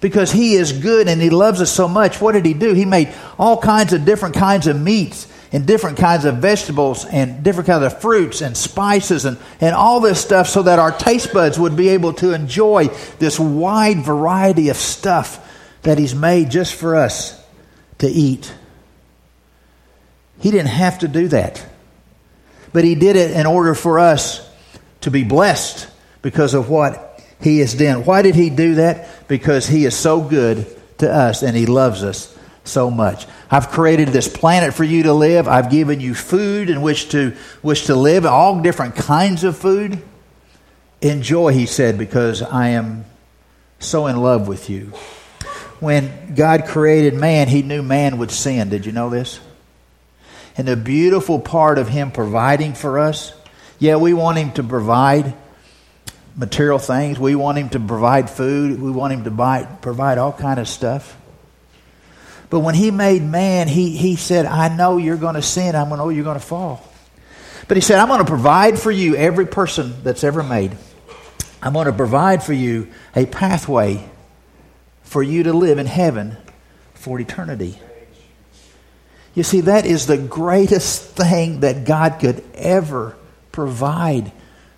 Because 0.00 0.32
he 0.32 0.54
is 0.54 0.72
good 0.72 1.06
and 1.06 1.20
he 1.20 1.28
loves 1.28 1.60
us 1.60 1.70
so 1.70 1.86
much. 1.86 2.18
What 2.18 2.32
did 2.32 2.46
he 2.46 2.54
do? 2.54 2.72
He 2.72 2.86
made 2.86 3.12
all 3.38 3.60
kinds 3.60 3.92
of 3.92 4.06
different 4.06 4.36
kinds 4.36 4.66
of 4.66 4.80
meats 4.80 5.26
and 5.56 5.66
different 5.66 5.96
kinds 5.96 6.26
of 6.26 6.36
vegetables 6.36 7.06
and 7.06 7.42
different 7.42 7.66
kinds 7.66 7.82
of 7.82 7.98
fruits 7.98 8.42
and 8.42 8.54
spices 8.54 9.24
and, 9.24 9.38
and 9.58 9.74
all 9.74 10.00
this 10.00 10.20
stuff 10.20 10.46
so 10.46 10.62
that 10.64 10.78
our 10.78 10.92
taste 10.92 11.32
buds 11.32 11.58
would 11.58 11.74
be 11.74 11.88
able 11.88 12.12
to 12.12 12.34
enjoy 12.34 12.88
this 13.18 13.40
wide 13.40 14.04
variety 14.04 14.68
of 14.68 14.76
stuff 14.76 15.42
that 15.80 15.96
He's 15.96 16.14
made 16.14 16.50
just 16.50 16.74
for 16.74 16.94
us 16.94 17.42
to 18.00 18.06
eat. 18.06 18.54
He 20.40 20.50
didn't 20.50 20.68
have 20.68 20.98
to 20.98 21.08
do 21.08 21.28
that. 21.28 21.64
But 22.74 22.84
He 22.84 22.94
did 22.94 23.16
it 23.16 23.30
in 23.30 23.46
order 23.46 23.74
for 23.74 23.98
us 23.98 24.46
to 25.00 25.10
be 25.10 25.24
blessed 25.24 25.88
because 26.20 26.52
of 26.52 26.68
what 26.68 27.24
He 27.40 27.60
has 27.60 27.72
done. 27.72 28.04
Why 28.04 28.20
did 28.20 28.34
He 28.34 28.50
do 28.50 28.74
that? 28.74 29.26
Because 29.26 29.66
He 29.66 29.86
is 29.86 29.96
so 29.96 30.20
good 30.20 30.66
to 30.98 31.10
us 31.10 31.42
and 31.42 31.56
He 31.56 31.64
loves 31.64 32.04
us 32.04 32.35
so 32.66 32.90
much. 32.90 33.26
I've 33.50 33.68
created 33.68 34.08
this 34.08 34.28
planet 34.28 34.74
for 34.74 34.84
you 34.84 35.04
to 35.04 35.12
live. 35.12 35.48
I've 35.48 35.70
given 35.70 36.00
you 36.00 36.14
food 36.14 36.70
in 36.70 36.82
which 36.82 37.10
to 37.10 37.30
which 37.62 37.86
to 37.86 37.94
live, 37.94 38.26
all 38.26 38.60
different 38.60 38.96
kinds 38.96 39.44
of 39.44 39.56
food. 39.56 40.02
Enjoy, 41.00 41.52
he 41.52 41.66
said, 41.66 41.98
because 41.98 42.42
I 42.42 42.68
am 42.68 43.04
so 43.78 44.06
in 44.06 44.16
love 44.16 44.48
with 44.48 44.70
you. 44.70 44.92
When 45.80 46.34
God 46.34 46.64
created 46.66 47.14
man, 47.14 47.48
he 47.48 47.62
knew 47.62 47.82
man 47.82 48.18
would 48.18 48.30
sin. 48.30 48.70
Did 48.70 48.86
you 48.86 48.92
know 48.92 49.10
this? 49.10 49.40
And 50.56 50.66
the 50.66 50.76
beautiful 50.76 51.38
part 51.38 51.76
of 51.76 51.88
him 51.88 52.10
providing 52.10 52.72
for 52.72 52.98
us, 52.98 53.34
yeah, 53.78 53.96
we 53.96 54.14
want 54.14 54.38
him 54.38 54.52
to 54.52 54.62
provide 54.62 55.34
material 56.34 56.78
things. 56.78 57.18
We 57.18 57.34
want 57.34 57.58
him 57.58 57.68
to 57.70 57.80
provide 57.80 58.30
food. 58.30 58.80
We 58.80 58.90
want 58.90 59.12
him 59.12 59.24
to 59.24 59.30
buy, 59.30 59.64
provide 59.64 60.16
all 60.16 60.32
kind 60.32 60.58
of 60.58 60.66
stuff. 60.66 61.16
But 62.48 62.60
when 62.60 62.74
he 62.74 62.90
made 62.90 63.22
man, 63.22 63.68
he, 63.68 63.96
he 63.96 64.16
said, 64.16 64.46
I 64.46 64.74
know 64.74 64.98
you're 64.98 65.16
going 65.16 65.34
to 65.34 65.42
sin. 65.42 65.74
I'm 65.74 65.88
going 65.88 65.98
to 65.98 66.04
oh, 66.04 66.06
know 66.06 66.10
you're 66.10 66.24
going 66.24 66.38
to 66.38 66.44
fall. 66.44 66.82
But 67.68 67.76
he 67.76 67.80
said, 67.80 67.98
I'm 67.98 68.08
going 68.08 68.20
to 68.20 68.24
provide 68.24 68.78
for 68.78 68.90
you 68.90 69.16
every 69.16 69.46
person 69.46 70.02
that's 70.04 70.22
ever 70.22 70.42
made. 70.42 70.76
I'm 71.60 71.72
going 71.72 71.86
to 71.86 71.92
provide 71.92 72.42
for 72.42 72.52
you 72.52 72.88
a 73.14 73.26
pathway 73.26 74.08
for 75.02 75.22
you 75.22 75.44
to 75.44 75.52
live 75.52 75.78
in 75.78 75.86
heaven 75.86 76.36
for 76.94 77.18
eternity. 77.18 77.78
You 79.34 79.42
see, 79.42 79.62
that 79.62 79.84
is 79.84 80.06
the 80.06 80.16
greatest 80.16 81.02
thing 81.10 81.60
that 81.60 81.84
God 81.84 82.18
could 82.20 82.42
ever 82.54 83.16
provide 83.52 84.32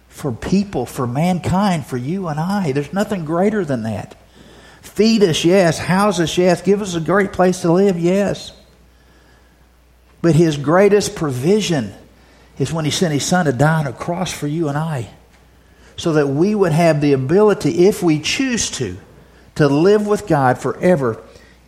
for 0.09 0.33
people, 0.33 0.85
for 0.85 1.07
mankind, 1.07 1.87
for 1.87 1.96
you 1.96 2.28
and 2.28 2.40
I. 2.40 2.72
There's 2.72 2.92
nothing 2.92 3.24
greater 3.24 3.64
than 3.64 3.85
that. 3.85 4.16
Feed 4.81 5.23
us, 5.23 5.45
yes. 5.45 5.79
House 5.79 6.21
us, 6.21 6.37
yes. 6.38 6.62
Give 6.62 6.83
us 6.83 6.95
a 6.95 7.01
great 7.01 7.33
place 7.33 7.62
to 7.62 7.73
live, 7.73 7.99
yes. 7.99 8.53
But 10.23 10.35
his 10.35 10.57
greatest 10.57 11.14
provision 11.14 11.93
is 12.59 12.73
when 12.73 12.85
he 12.85 12.91
sent 12.91 13.12
his 13.12 13.25
son 13.25 13.47
to 13.47 13.53
die 13.53 13.81
on 13.81 13.87
a 13.87 13.93
cross 13.93 14.33
for 14.33 14.47
you 14.47 14.69
and 14.69 14.77
I. 14.77 15.11
So 15.97 16.14
that 16.14 16.29
we 16.29 16.55
would 16.55 16.73
have 16.73 17.01
the 17.01 17.12
ability, 17.12 17.87
if 17.87 18.03
we 18.03 18.21
choose 18.21 18.71
to, 18.73 18.97
to 19.57 19.67
live 19.67 20.07
with 20.07 20.27
God 20.29 20.59
forever 20.59 21.21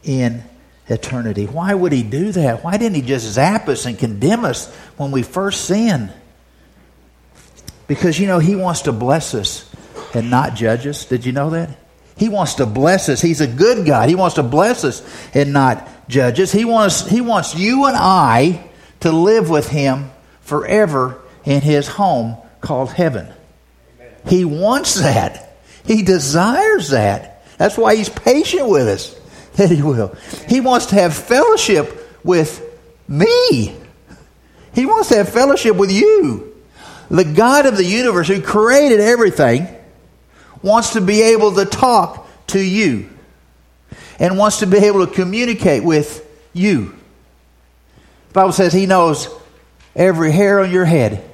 in 0.04 0.42
eternity. 0.86 1.46
Why 1.46 1.74
would 1.74 1.92
he 1.92 2.02
do 2.02 2.32
that? 2.32 2.64
Why 2.64 2.76
didn't 2.76 2.96
he 2.96 3.02
just 3.02 3.26
zap 3.26 3.68
us 3.68 3.86
and 3.86 3.98
condemn 3.98 4.44
us 4.44 4.72
when 4.96 5.10
we 5.10 5.22
first 5.22 5.64
sinned? 5.64 6.12
Because, 7.86 8.20
you 8.20 8.26
know, 8.28 8.38
he 8.38 8.54
wants 8.54 8.82
to 8.82 8.92
bless 8.92 9.34
us 9.34 9.68
and 10.14 10.30
not 10.30 10.54
judge 10.54 10.86
us. 10.86 11.04
Did 11.04 11.24
you 11.24 11.32
know 11.32 11.50
that? 11.50 11.70
He 12.20 12.28
wants 12.28 12.56
to 12.56 12.66
bless 12.66 13.08
us. 13.08 13.22
He's 13.22 13.40
a 13.40 13.46
good 13.46 13.86
God. 13.86 14.10
He 14.10 14.14
wants 14.14 14.34
to 14.34 14.42
bless 14.42 14.84
us 14.84 15.02
and 15.32 15.54
not 15.54 15.88
judge 16.06 16.38
us. 16.38 16.52
He 16.52 16.66
wants, 16.66 17.08
he 17.08 17.22
wants 17.22 17.54
you 17.54 17.86
and 17.86 17.96
I 17.96 18.68
to 19.00 19.10
live 19.10 19.48
with 19.48 19.70
Him 19.70 20.10
forever 20.42 21.18
in 21.46 21.62
His 21.62 21.88
home 21.88 22.36
called 22.60 22.92
heaven. 22.92 23.26
He 24.26 24.44
wants 24.44 24.96
that. 24.96 25.56
He 25.86 26.02
desires 26.02 26.90
that. 26.90 27.42
That's 27.56 27.78
why 27.78 27.96
He's 27.96 28.10
patient 28.10 28.68
with 28.68 28.86
us, 28.86 29.18
that 29.54 29.70
He 29.70 29.80
will. 29.80 30.14
He 30.46 30.60
wants 30.60 30.86
to 30.86 30.96
have 30.96 31.16
fellowship 31.16 32.06
with 32.22 32.62
me. 33.08 33.74
He 34.74 34.84
wants 34.84 35.08
to 35.08 35.16
have 35.16 35.30
fellowship 35.30 35.74
with 35.74 35.90
you. 35.90 36.54
The 37.10 37.24
God 37.24 37.64
of 37.64 37.78
the 37.78 37.84
universe 37.86 38.28
who 38.28 38.42
created 38.42 39.00
everything 39.00 39.74
wants 40.62 40.94
to 40.94 41.00
be 41.00 41.22
able 41.22 41.54
to 41.54 41.64
talk 41.64 42.28
to 42.48 42.60
you 42.60 43.08
and 44.18 44.36
wants 44.36 44.58
to 44.58 44.66
be 44.66 44.78
able 44.78 45.06
to 45.06 45.12
communicate 45.12 45.82
with 45.82 46.26
you. 46.52 46.94
The 48.28 48.34
Bible 48.34 48.52
says 48.52 48.72
he 48.72 48.86
knows 48.86 49.28
every 49.96 50.30
hair 50.30 50.60
on 50.60 50.70
your 50.70 50.84
head, 50.84 51.28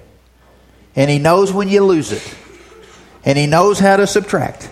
and 0.94 1.10
he 1.10 1.18
knows 1.18 1.52
when 1.52 1.68
you 1.68 1.84
lose 1.84 2.12
it, 2.12 2.36
and 3.24 3.36
he 3.36 3.46
knows 3.46 3.78
how 3.78 3.96
to 3.96 4.06
subtract. 4.06 4.70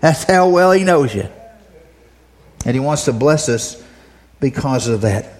That's 0.00 0.24
how 0.24 0.48
well 0.50 0.72
he 0.72 0.84
knows 0.84 1.14
you. 1.14 1.28
And 2.66 2.74
he 2.74 2.80
wants 2.80 3.06
to 3.06 3.12
bless 3.12 3.48
us 3.48 3.82
because 4.40 4.86
of 4.88 5.02
that. 5.02 5.30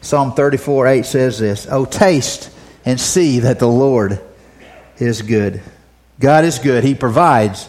Psalm 0.00 0.32
34 0.32 0.86
8 0.86 1.06
says 1.06 1.38
this 1.38 1.66
Oh, 1.70 1.84
taste 1.84 2.50
and 2.84 3.00
see 3.00 3.40
that 3.40 3.58
the 3.58 3.68
Lord 3.68 4.20
is 4.98 5.22
good. 5.22 5.60
God 6.20 6.44
is 6.44 6.58
good. 6.58 6.84
He 6.84 6.94
provides 6.94 7.68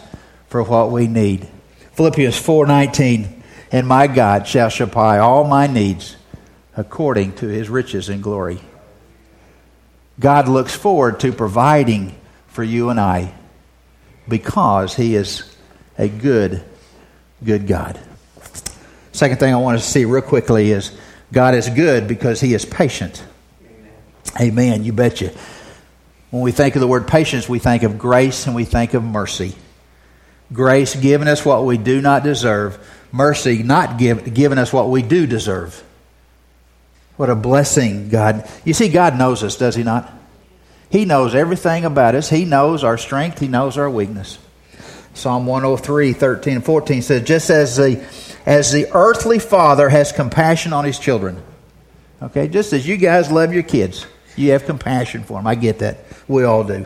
for 0.49 0.61
what 0.61 0.91
we 0.91 1.07
need. 1.07 1.47
Philippians 1.93 2.35
4:19 2.35 3.41
And 3.71 3.87
my 3.87 4.07
God 4.07 4.47
shall 4.47 4.69
supply 4.69 5.17
all 5.17 5.45
my 5.45 5.65
needs 5.65 6.17
according 6.75 7.33
to 7.35 7.47
his 7.47 7.69
riches 7.69 8.09
and 8.09 8.21
glory. 8.21 8.59
God 10.19 10.49
looks 10.49 10.75
forward 10.75 11.21
to 11.21 11.31
providing 11.31 12.13
for 12.47 12.63
you 12.63 12.89
and 12.89 12.99
I 12.99 13.33
because 14.27 14.95
he 14.95 15.15
is 15.15 15.43
a 15.97 16.09
good 16.09 16.61
good 17.43 17.65
God. 17.65 17.97
Second 19.13 19.39
thing 19.39 19.53
I 19.53 19.57
want 19.57 19.79
to 19.79 19.85
see 19.85 20.03
real 20.03 20.21
quickly 20.21 20.71
is 20.71 20.91
God 21.31 21.55
is 21.55 21.69
good 21.69 22.09
because 22.09 22.41
he 22.41 22.53
is 22.53 22.65
patient. 22.65 23.23
Amen. 24.35 24.41
Amen 24.41 24.83
you 24.83 24.91
betcha. 24.91 25.31
When 26.31 26.41
we 26.41 26.51
think 26.51 26.75
of 26.75 26.81
the 26.81 26.87
word 26.87 27.07
patience, 27.07 27.47
we 27.47 27.59
think 27.59 27.83
of 27.83 27.99
grace 27.99 28.47
and 28.47 28.55
we 28.55 28.65
think 28.65 28.93
of 28.93 29.03
mercy. 29.03 29.53
Grace 30.51 30.95
giving 30.95 31.27
us 31.27 31.45
what 31.45 31.65
we 31.65 31.77
do 31.77 32.01
not 32.01 32.23
deserve, 32.23 32.79
mercy 33.11 33.63
not 33.63 33.97
give, 33.97 34.33
giving 34.33 34.57
us 34.57 34.73
what 34.73 34.89
we 34.89 35.01
do 35.01 35.27
deserve. 35.27 35.83
What 37.17 37.29
a 37.29 37.35
blessing, 37.35 38.09
God. 38.09 38.49
You 38.65 38.73
see, 38.73 38.89
God 38.89 39.17
knows 39.17 39.43
us, 39.43 39.57
does 39.57 39.75
He 39.75 39.83
not? 39.83 40.11
He 40.89 41.05
knows 41.05 41.35
everything 41.35 41.85
about 41.85 42.15
us. 42.15 42.29
He 42.29 42.43
knows 42.45 42.83
our 42.83 42.97
strength, 42.97 43.39
He 43.39 43.47
knows 43.47 43.77
our 43.77 43.89
weakness. 43.89 44.39
Psalm 45.13 45.45
103, 45.45 46.13
13 46.13 46.55
and 46.55 46.65
14 46.65 47.01
says, 47.01 47.23
Just 47.23 47.49
as 47.49 47.75
the, 47.75 48.03
as 48.45 48.71
the 48.71 48.87
earthly 48.93 49.39
father 49.39 49.89
has 49.89 50.11
compassion 50.11 50.73
on 50.73 50.85
his 50.85 50.99
children. 50.99 51.41
Okay, 52.21 52.47
just 52.47 52.71
as 52.71 52.87
you 52.87 52.97
guys 52.97 53.31
love 53.31 53.53
your 53.53 53.63
kids. 53.63 54.05
You 54.35 54.51
have 54.51 54.65
compassion 54.65 55.23
for 55.23 55.39
them. 55.39 55.47
I 55.47 55.55
get 55.55 55.79
that. 55.79 55.99
We 56.27 56.43
all 56.43 56.63
do. 56.63 56.85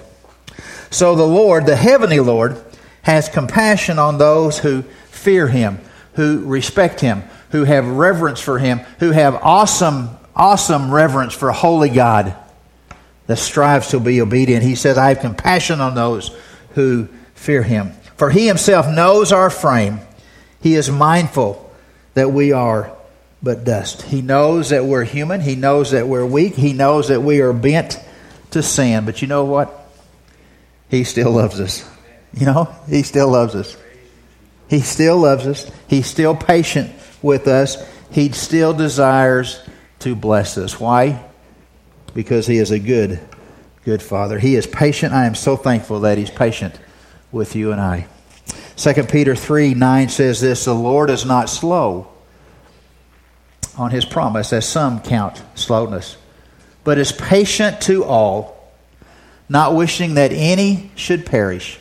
So 0.89 1.15
the 1.15 1.27
Lord, 1.27 1.65
the 1.65 1.75
heavenly 1.75 2.19
Lord, 2.19 2.63
has 3.01 3.29
compassion 3.29 3.99
on 3.99 4.17
those 4.17 4.59
who 4.59 4.81
fear 5.09 5.47
him, 5.47 5.79
who 6.13 6.43
respect 6.45 6.99
him, 6.99 7.23
who 7.51 7.63
have 7.63 7.85
reverence 7.85 8.39
for 8.39 8.59
him, 8.59 8.79
who 8.99 9.11
have 9.11 9.35
awesome, 9.35 10.09
awesome 10.35 10.93
reverence 10.93 11.33
for 11.33 11.51
holy 11.51 11.89
God 11.89 12.35
that 13.27 13.37
strives 13.37 13.89
to 13.89 13.99
be 13.99 14.21
obedient. 14.21 14.63
He 14.63 14.75
says, 14.75 14.97
I 14.97 15.09
have 15.09 15.19
compassion 15.19 15.81
on 15.81 15.95
those 15.95 16.31
who 16.71 17.07
fear 17.33 17.63
him. 17.63 17.91
For 18.17 18.29
he 18.29 18.47
himself 18.47 18.87
knows 18.87 19.31
our 19.31 19.49
frame. 19.49 19.99
He 20.61 20.75
is 20.75 20.89
mindful 20.89 21.73
that 22.13 22.31
we 22.31 22.51
are 22.51 22.94
but 23.41 23.63
dust. 23.63 24.01
He 24.01 24.21
knows 24.21 24.69
that 24.69 24.85
we're 24.85 25.03
human. 25.03 25.41
He 25.41 25.55
knows 25.55 25.91
that 25.91 26.07
we're 26.07 26.25
weak. 26.25 26.55
He 26.55 26.73
knows 26.73 27.09
that 27.09 27.21
we 27.21 27.41
are 27.41 27.53
bent 27.53 27.99
to 28.51 28.63
sin. 28.63 29.05
But 29.05 29.21
you 29.21 29.27
know 29.27 29.45
what? 29.45 29.87
He 30.89 31.03
still 31.03 31.31
loves 31.31 31.59
us. 31.59 31.87
You 32.33 32.45
know, 32.45 32.75
He 32.87 33.03
still 33.03 33.29
loves 33.29 33.55
us. 33.55 33.77
He 34.67 34.79
still 34.81 35.17
loves 35.17 35.45
us. 35.47 35.71
He's 35.87 36.07
still 36.07 36.35
patient 36.35 36.91
with 37.21 37.47
us. 37.47 37.77
He 38.11 38.31
still 38.31 38.73
desires 38.73 39.61
to 39.99 40.15
bless 40.15 40.57
us. 40.57 40.79
Why? 40.79 41.23
Because 42.13 42.47
He 42.47 42.57
is 42.57 42.71
a 42.71 42.79
good, 42.79 43.19
good 43.83 44.01
Father. 44.01 44.39
He 44.39 44.55
is 44.55 44.67
patient. 44.67 45.13
I 45.13 45.25
am 45.25 45.35
so 45.35 45.55
thankful 45.55 46.01
that 46.01 46.17
He's 46.17 46.29
patient 46.29 46.79
with 47.31 47.55
you 47.55 47.71
and 47.71 47.79
I. 47.79 48.07
2 48.77 49.03
Peter 49.03 49.35
3 49.35 49.73
9 49.73 50.09
says 50.09 50.41
this 50.41 50.65
The 50.65 50.73
Lord 50.73 51.09
is 51.09 51.25
not 51.25 51.49
slow 51.49 52.07
on 53.77 53.91
His 53.91 54.05
promise, 54.05 54.53
as 54.53 54.67
some 54.67 54.99
count 54.99 55.41
slowness, 55.55 56.17
but 56.83 56.97
is 56.97 57.11
patient 57.11 57.81
to 57.81 58.03
all, 58.03 58.71
not 59.49 59.75
wishing 59.75 60.15
that 60.15 60.31
any 60.31 60.91
should 60.95 61.25
perish, 61.25 61.79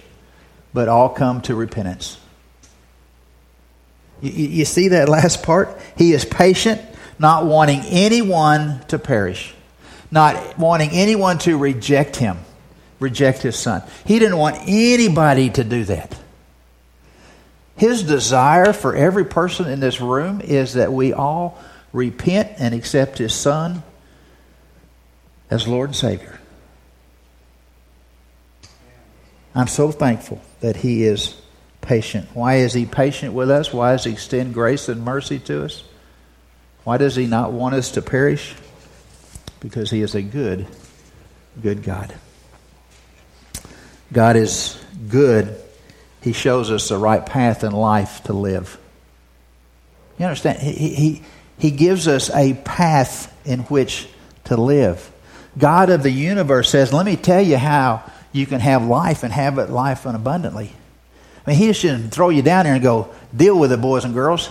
but 0.72 0.88
all 0.88 1.08
come 1.08 1.40
to 1.42 1.54
repentance. 1.54 2.18
You, 4.20 4.30
you 4.30 4.64
see 4.64 4.88
that 4.88 5.08
last 5.08 5.42
part? 5.42 5.78
He 5.96 6.12
is 6.12 6.24
patient, 6.24 6.80
not 7.18 7.46
wanting 7.46 7.80
anyone 7.82 8.80
to 8.88 8.98
perish, 8.98 9.54
not 10.10 10.58
wanting 10.58 10.90
anyone 10.90 11.38
to 11.38 11.56
reject 11.56 12.16
him, 12.16 12.38
reject 13.00 13.42
his 13.42 13.56
son. 13.56 13.82
He 14.04 14.18
didn't 14.18 14.38
want 14.38 14.56
anybody 14.66 15.50
to 15.50 15.64
do 15.64 15.84
that. 15.84 16.16
His 17.76 18.02
desire 18.04 18.72
for 18.72 18.94
every 18.94 19.24
person 19.24 19.66
in 19.68 19.80
this 19.80 20.00
room 20.00 20.40
is 20.40 20.74
that 20.74 20.92
we 20.92 21.12
all 21.12 21.58
repent 21.94 22.50
and 22.58 22.74
accept 22.74 23.16
his 23.16 23.32
son 23.32 23.82
as 25.48 25.66
Lord 25.66 25.90
and 25.90 25.96
Savior. 25.96 26.40
I'm 29.54 29.68
so 29.68 29.92
thankful 29.92 30.42
that 30.60 30.76
he 30.76 31.04
is 31.04 31.40
patient. 31.80 32.28
Why 32.34 32.56
is 32.56 32.74
he 32.74 32.84
patient 32.84 33.32
with 33.32 33.48
us? 33.48 33.72
Why 33.72 33.92
does 33.92 34.04
he 34.04 34.12
extend 34.12 34.52
grace 34.52 34.88
and 34.88 35.04
mercy 35.04 35.38
to 35.40 35.64
us? 35.64 35.84
Why 36.82 36.98
does 36.98 37.14
he 37.14 37.26
not 37.26 37.52
want 37.52 37.76
us 37.76 37.92
to 37.92 38.02
perish? 38.02 38.56
Because 39.60 39.90
he 39.90 40.02
is 40.02 40.16
a 40.16 40.22
good, 40.22 40.66
good 41.62 41.84
God. 41.84 42.12
God 44.12 44.34
is 44.34 44.82
good. 45.08 45.56
He 46.22 46.32
shows 46.32 46.72
us 46.72 46.88
the 46.88 46.98
right 46.98 47.24
path 47.24 47.62
in 47.62 47.72
life 47.72 48.24
to 48.24 48.32
live. 48.32 48.78
You 50.18 50.26
understand? 50.26 50.58
He, 50.58 50.94
he, 50.94 51.22
he 51.58 51.70
gives 51.70 52.08
us 52.08 52.30
a 52.30 52.54
path 52.54 53.34
in 53.46 53.60
which 53.60 54.08
to 54.44 54.56
live. 54.56 55.10
God 55.56 55.90
of 55.90 56.02
the 56.02 56.10
universe 56.10 56.70
says, 56.70 56.92
Let 56.92 57.06
me 57.06 57.16
tell 57.16 57.40
you 57.40 57.56
how 57.56 58.02
you 58.32 58.46
can 58.46 58.60
have 58.60 58.84
life 58.84 59.22
and 59.22 59.32
have 59.32 59.58
it 59.58 59.70
life 59.70 60.06
abundantly. 60.06 60.72
I 61.46 61.50
mean, 61.50 61.58
he 61.58 61.66
just 61.66 61.80
shouldn't 61.80 62.12
throw 62.12 62.30
you 62.30 62.42
down 62.42 62.64
there 62.64 62.74
and 62.74 62.82
go, 62.82 63.14
deal 63.34 63.58
with 63.58 63.72
it, 63.72 63.80
boys 63.80 64.04
and 64.04 64.14
girls. 64.14 64.50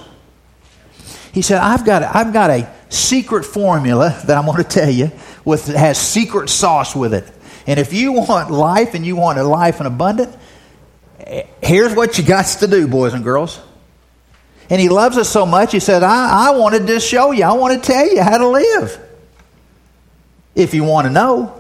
He 1.34 1.42
said, 1.42 1.58
I've 1.58 1.84
got, 1.84 2.04
I've 2.04 2.32
got 2.32 2.52
a 2.52 2.72
secret 2.90 3.44
formula 3.44 4.22
that 4.28 4.38
I'm 4.38 4.46
going 4.46 4.58
to 4.58 4.64
tell 4.64 4.90
you 4.90 5.12
with 5.44 5.68
has 5.68 5.98
secret 5.98 6.50
sauce 6.50 6.96
with 6.96 7.14
it. 7.14 7.26
And 7.66 7.80
if 7.80 7.92
you 7.94 8.14
want 8.14 8.52
life 8.52 8.94
and 8.94 9.06
you 9.06 9.16
want 9.16 9.40
a 9.40 9.44
life 9.44 9.80
in 9.80 9.88
abundant, 9.88 10.36
here's 11.62 11.96
what 11.96 12.18
you 12.18 12.24
got 12.24 12.46
to 12.46 12.68
do, 12.68 12.88
boys 12.88 13.14
and 13.14 13.24
girls. 13.24 13.60
And 14.70 14.80
he 14.80 14.90
loves 14.90 15.18
us 15.18 15.30
so 15.30 15.46
much, 15.46 15.72
he 15.72 15.80
said, 15.80 16.04
I, 16.04 16.48
I 16.48 16.52
want 16.52 16.88
to 16.88 17.00
show 17.00 17.32
you. 17.32 17.44
I 17.44 17.54
want 17.54 17.82
to 17.82 17.92
tell 17.92 18.08
you 18.08 18.22
how 18.22 18.38
to 18.38 18.48
live. 18.48 19.00
If 20.56 20.74
you 20.74 20.84
want 20.84 21.08
to 21.08 21.12
know. 21.12 21.60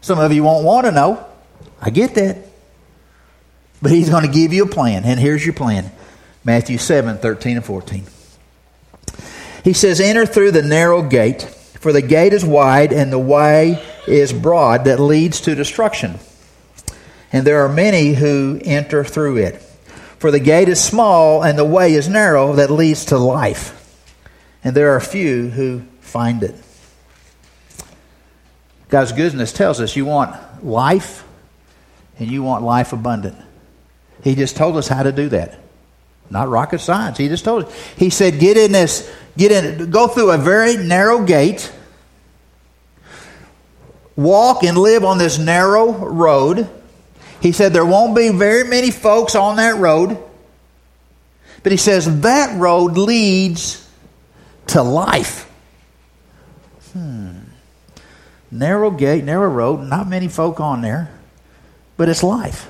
Some 0.00 0.18
of 0.18 0.32
you 0.32 0.42
won't 0.42 0.64
want 0.64 0.86
to 0.86 0.92
know. 0.92 1.24
I 1.80 1.90
get 1.90 2.14
that. 2.16 2.38
But 3.80 3.92
he's 3.92 4.10
going 4.10 4.24
to 4.24 4.30
give 4.30 4.52
you 4.52 4.64
a 4.64 4.68
plan. 4.68 5.04
And 5.04 5.18
here's 5.18 5.44
your 5.44 5.54
plan 5.54 5.90
Matthew 6.44 6.78
7 6.78 7.18
13 7.18 7.56
and 7.56 7.64
14. 7.64 8.04
He 9.64 9.72
says, 9.72 10.00
Enter 10.00 10.26
through 10.26 10.52
the 10.52 10.62
narrow 10.62 11.02
gate, 11.02 11.42
for 11.42 11.92
the 11.92 12.02
gate 12.02 12.32
is 12.32 12.44
wide 12.44 12.92
and 12.92 13.12
the 13.12 13.18
way 13.18 13.82
is 14.06 14.32
broad 14.32 14.84
that 14.84 14.98
leads 15.00 15.40
to 15.42 15.54
destruction. 15.54 16.18
And 17.32 17.46
there 17.46 17.64
are 17.64 17.68
many 17.68 18.12
who 18.12 18.60
enter 18.62 19.04
through 19.04 19.38
it. 19.38 19.62
For 20.22 20.30
the 20.30 20.38
gate 20.38 20.68
is 20.68 20.80
small 20.80 21.42
and 21.42 21.58
the 21.58 21.64
way 21.64 21.94
is 21.94 22.08
narrow 22.08 22.52
that 22.52 22.70
leads 22.70 23.06
to 23.06 23.18
life. 23.18 23.76
And 24.62 24.72
there 24.72 24.94
are 24.94 25.00
few 25.00 25.50
who 25.50 25.82
find 26.00 26.44
it. 26.44 26.54
God's 28.88 29.10
goodness 29.10 29.52
tells 29.52 29.80
us 29.80 29.96
you 29.96 30.04
want 30.04 30.64
life 30.64 31.24
and 32.20 32.30
you 32.30 32.44
want 32.44 32.62
life 32.62 32.92
abundant. 32.92 33.36
He 34.22 34.36
just 34.36 34.54
told 34.54 34.76
us 34.76 34.86
how 34.86 35.02
to 35.02 35.10
do 35.10 35.28
that. 35.30 35.58
Not 36.30 36.48
rocket 36.48 36.78
science. 36.78 37.18
He 37.18 37.26
just 37.26 37.44
told 37.44 37.64
us. 37.64 37.74
He 37.96 38.08
said, 38.08 38.38
get 38.38 38.56
in 38.56 38.70
this, 38.70 39.12
get 39.36 39.50
in, 39.50 39.90
go 39.90 40.06
through 40.06 40.30
a 40.30 40.38
very 40.38 40.76
narrow 40.76 41.24
gate, 41.24 41.72
walk 44.14 44.62
and 44.62 44.78
live 44.78 45.04
on 45.04 45.18
this 45.18 45.36
narrow 45.40 45.90
road. 45.90 46.68
He 47.42 47.50
said 47.50 47.72
there 47.72 47.84
won't 47.84 48.14
be 48.14 48.28
very 48.28 48.62
many 48.62 48.92
folks 48.92 49.34
on 49.34 49.56
that 49.56 49.76
road. 49.76 50.16
But 51.64 51.72
he 51.72 51.78
says 51.78 52.20
that 52.22 52.58
road 52.58 52.92
leads 52.96 53.88
to 54.68 54.82
life. 54.82 55.50
Hmm. 56.92 57.38
Narrow 58.50 58.90
gate, 58.90 59.24
narrow 59.24 59.48
road, 59.48 59.80
not 59.80 60.08
many 60.08 60.28
folk 60.28 60.60
on 60.60 60.82
there, 60.82 61.10
but 61.96 62.08
it's 62.08 62.22
life. 62.22 62.68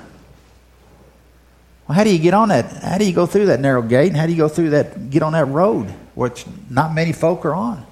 Well, 1.87 1.95
how 1.95 2.03
do 2.03 2.09
you 2.09 2.19
get 2.19 2.33
on 2.33 2.49
that? 2.49 2.71
How 2.81 2.97
do 2.97 3.05
you 3.05 3.13
go 3.13 3.25
through 3.25 3.47
that 3.47 3.59
narrow 3.59 3.81
gate? 3.81 4.07
And 4.07 4.17
how 4.17 4.25
do 4.25 4.31
you 4.31 4.37
go 4.37 4.47
through 4.47 4.71
that, 4.71 5.09
get 5.09 5.21
on 5.21 5.33
that 5.33 5.45
road, 5.45 5.89
which 6.15 6.45
not 6.69 6.93
many 6.93 7.11
folk 7.11 7.45
are 7.45 7.53
on? 7.53 7.85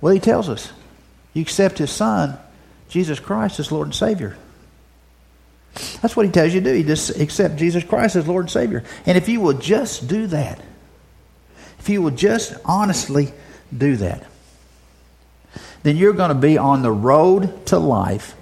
Well, 0.00 0.12
he 0.12 0.20
tells 0.20 0.48
us 0.48 0.70
you 1.32 1.42
accept 1.42 1.78
his 1.78 1.90
son, 1.90 2.38
Jesus 2.88 3.20
Christ, 3.20 3.60
as 3.60 3.72
Lord 3.72 3.88
and 3.88 3.94
Savior. 3.94 4.36
That's 6.00 6.16
what 6.16 6.24
he 6.26 6.32
tells 6.32 6.54
you 6.54 6.60
to 6.60 6.70
do. 6.70 6.76
You 6.76 6.84
just 6.84 7.18
accept 7.20 7.56
Jesus 7.56 7.84
Christ 7.84 8.16
as 8.16 8.26
Lord 8.26 8.44
and 8.44 8.50
Savior. 8.50 8.84
And 9.04 9.18
if 9.18 9.28
you 9.28 9.40
will 9.40 9.54
just 9.54 10.08
do 10.08 10.26
that, 10.28 10.60
if 11.78 11.88
you 11.88 12.02
will 12.02 12.10
just 12.10 12.54
honestly 12.64 13.32
do 13.76 13.96
that, 13.96 14.24
then 15.82 15.96
you're 15.96 16.14
going 16.14 16.30
to 16.30 16.34
be 16.34 16.58
on 16.58 16.82
the 16.82 16.90
road 16.90 17.66
to 17.66 17.78
life 17.78 18.34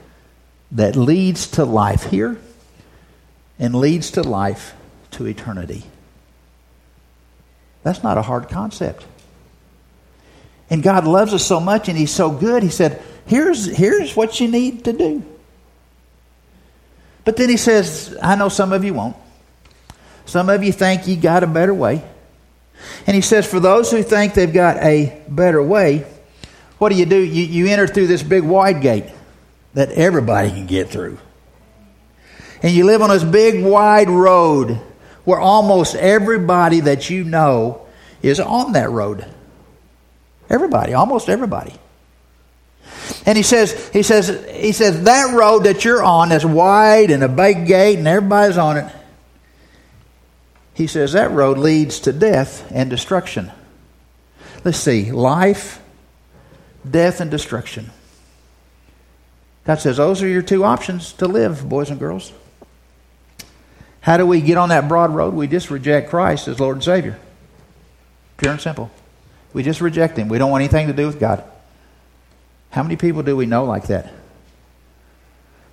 that 0.72 0.96
leads 0.96 1.48
to 1.48 1.64
life 1.64 2.04
here 2.04 2.38
and 3.58 3.74
leads 3.74 4.12
to 4.12 4.22
life 4.22 4.74
to 5.12 5.26
eternity. 5.26 5.84
That's 7.82 8.02
not 8.02 8.18
a 8.18 8.22
hard 8.22 8.48
concept. 8.48 9.04
And 10.70 10.82
God 10.82 11.06
loves 11.06 11.34
us 11.34 11.44
so 11.44 11.60
much 11.60 11.88
and 11.88 11.98
He's 11.98 12.10
so 12.10 12.30
good, 12.30 12.62
He 12.62 12.70
said, 12.70 13.02
here's, 13.26 13.66
here's 13.66 14.16
what 14.16 14.40
you 14.40 14.48
need 14.48 14.84
to 14.84 14.92
do. 14.92 15.22
But 17.24 17.36
then 17.36 17.48
He 17.48 17.56
says, 17.56 18.16
I 18.22 18.36
know 18.36 18.48
some 18.48 18.72
of 18.72 18.84
you 18.84 18.94
won't. 18.94 19.16
Some 20.26 20.48
of 20.48 20.62
you 20.62 20.72
think 20.72 21.06
you 21.06 21.16
got 21.16 21.42
a 21.42 21.46
better 21.46 21.74
way. 21.74 22.04
And 23.06 23.14
He 23.14 23.22
says, 23.22 23.46
for 23.46 23.60
those 23.60 23.90
who 23.90 24.02
think 24.02 24.34
they've 24.34 24.52
got 24.52 24.76
a 24.78 25.22
better 25.28 25.62
way, 25.62 26.06
what 26.78 26.90
do 26.90 26.96
you 26.96 27.06
do? 27.06 27.18
You, 27.18 27.44
you 27.44 27.66
enter 27.68 27.86
through 27.86 28.08
this 28.08 28.22
big 28.22 28.42
wide 28.42 28.82
gate 28.82 29.06
that 29.74 29.90
everybody 29.90 30.50
can 30.50 30.66
get 30.66 30.88
through 30.88 31.18
and 32.64 32.74
you 32.74 32.86
live 32.86 33.02
on 33.02 33.10
this 33.10 33.22
big 33.22 33.62
wide 33.62 34.08
road 34.08 34.80
where 35.24 35.38
almost 35.38 35.94
everybody 35.94 36.80
that 36.80 37.10
you 37.10 37.22
know 37.22 37.86
is 38.22 38.40
on 38.40 38.72
that 38.72 38.90
road. 38.90 39.30
Everybody, 40.48 40.94
almost 40.94 41.28
everybody. 41.28 41.74
And 43.26 43.36
he 43.36 43.42
says, 43.42 43.88
he 43.88 44.02
says, 44.02 44.46
he 44.50 44.72
says 44.72 45.04
that 45.04 45.34
road 45.34 45.64
that 45.64 45.84
you're 45.84 46.02
on 46.02 46.28
that's 46.28 46.44
wide 46.44 47.10
and 47.10 47.22
a 47.22 47.28
big 47.28 47.66
gate 47.66 47.98
and 47.98 48.06
everybody's 48.06 48.58
on 48.58 48.76
it. 48.76 48.94
He 50.74 50.86
says 50.86 51.12
that 51.12 51.30
road 51.30 51.56
leads 51.56 52.00
to 52.00 52.12
death 52.12 52.70
and 52.70 52.90
destruction. 52.90 53.50
Let's 54.64 54.78
see, 54.78 55.12
life, 55.12 55.80
death, 56.88 57.20
and 57.20 57.30
destruction. 57.30 57.90
God 59.64 59.76
says 59.76 59.96
those 59.96 60.22
are 60.22 60.28
your 60.28 60.42
two 60.42 60.64
options 60.64 61.12
to 61.14 61.26
live, 61.26 61.66
boys 61.66 61.90
and 61.90 61.98
girls. 61.98 62.32
How 64.00 64.18
do 64.18 64.26
we 64.26 64.42
get 64.42 64.58
on 64.58 64.68
that 64.68 64.86
broad 64.86 65.14
road? 65.14 65.32
We 65.32 65.46
just 65.46 65.70
reject 65.70 66.10
Christ 66.10 66.46
as 66.48 66.60
Lord 66.60 66.76
and 66.76 66.84
Savior. 66.84 67.18
Pure 68.36 68.52
and 68.52 68.60
simple. 68.60 68.90
We 69.54 69.62
just 69.62 69.80
reject 69.80 70.18
Him. 70.18 70.28
We 70.28 70.36
don't 70.36 70.50
want 70.50 70.62
anything 70.62 70.88
to 70.88 70.92
do 70.92 71.06
with 71.06 71.18
God. 71.18 71.42
How 72.74 72.82
many 72.82 72.96
people 72.96 73.22
do 73.22 73.36
we 73.36 73.46
know 73.46 73.66
like 73.66 73.86
that? 73.86 74.12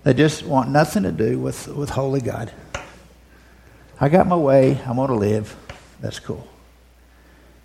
They 0.04 0.14
just 0.14 0.46
want 0.46 0.70
nothing 0.70 1.02
to 1.02 1.12
do 1.12 1.40
with, 1.40 1.68
with 1.68 1.90
holy 1.90 2.22
God. 2.22 2.54
I 4.00 4.08
got 4.08 4.28
my 4.28 4.36
way. 4.36 4.80
I 4.86 4.92
want 4.92 5.10
to 5.10 5.16
live. 5.16 5.56
That's 6.00 6.20
cool. 6.20 6.48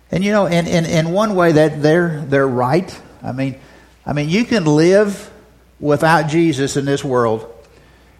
And 0.09 0.23
you 0.23 0.31
know, 0.31 0.47
in, 0.47 0.65
in, 0.65 0.87
in 0.87 1.11
one 1.11 1.35
way 1.35 1.51
that 1.51 1.83
they're 1.83 2.25
they're 2.25 2.47
right. 2.47 2.99
I 3.21 3.31
mean, 3.31 3.59
I 4.07 4.13
mean, 4.13 4.27
you 4.27 4.43
can 4.43 4.65
live 4.65 5.31
without 5.79 6.29
Jesus 6.29 6.75
in 6.75 6.85
this 6.85 7.03
world, 7.03 7.47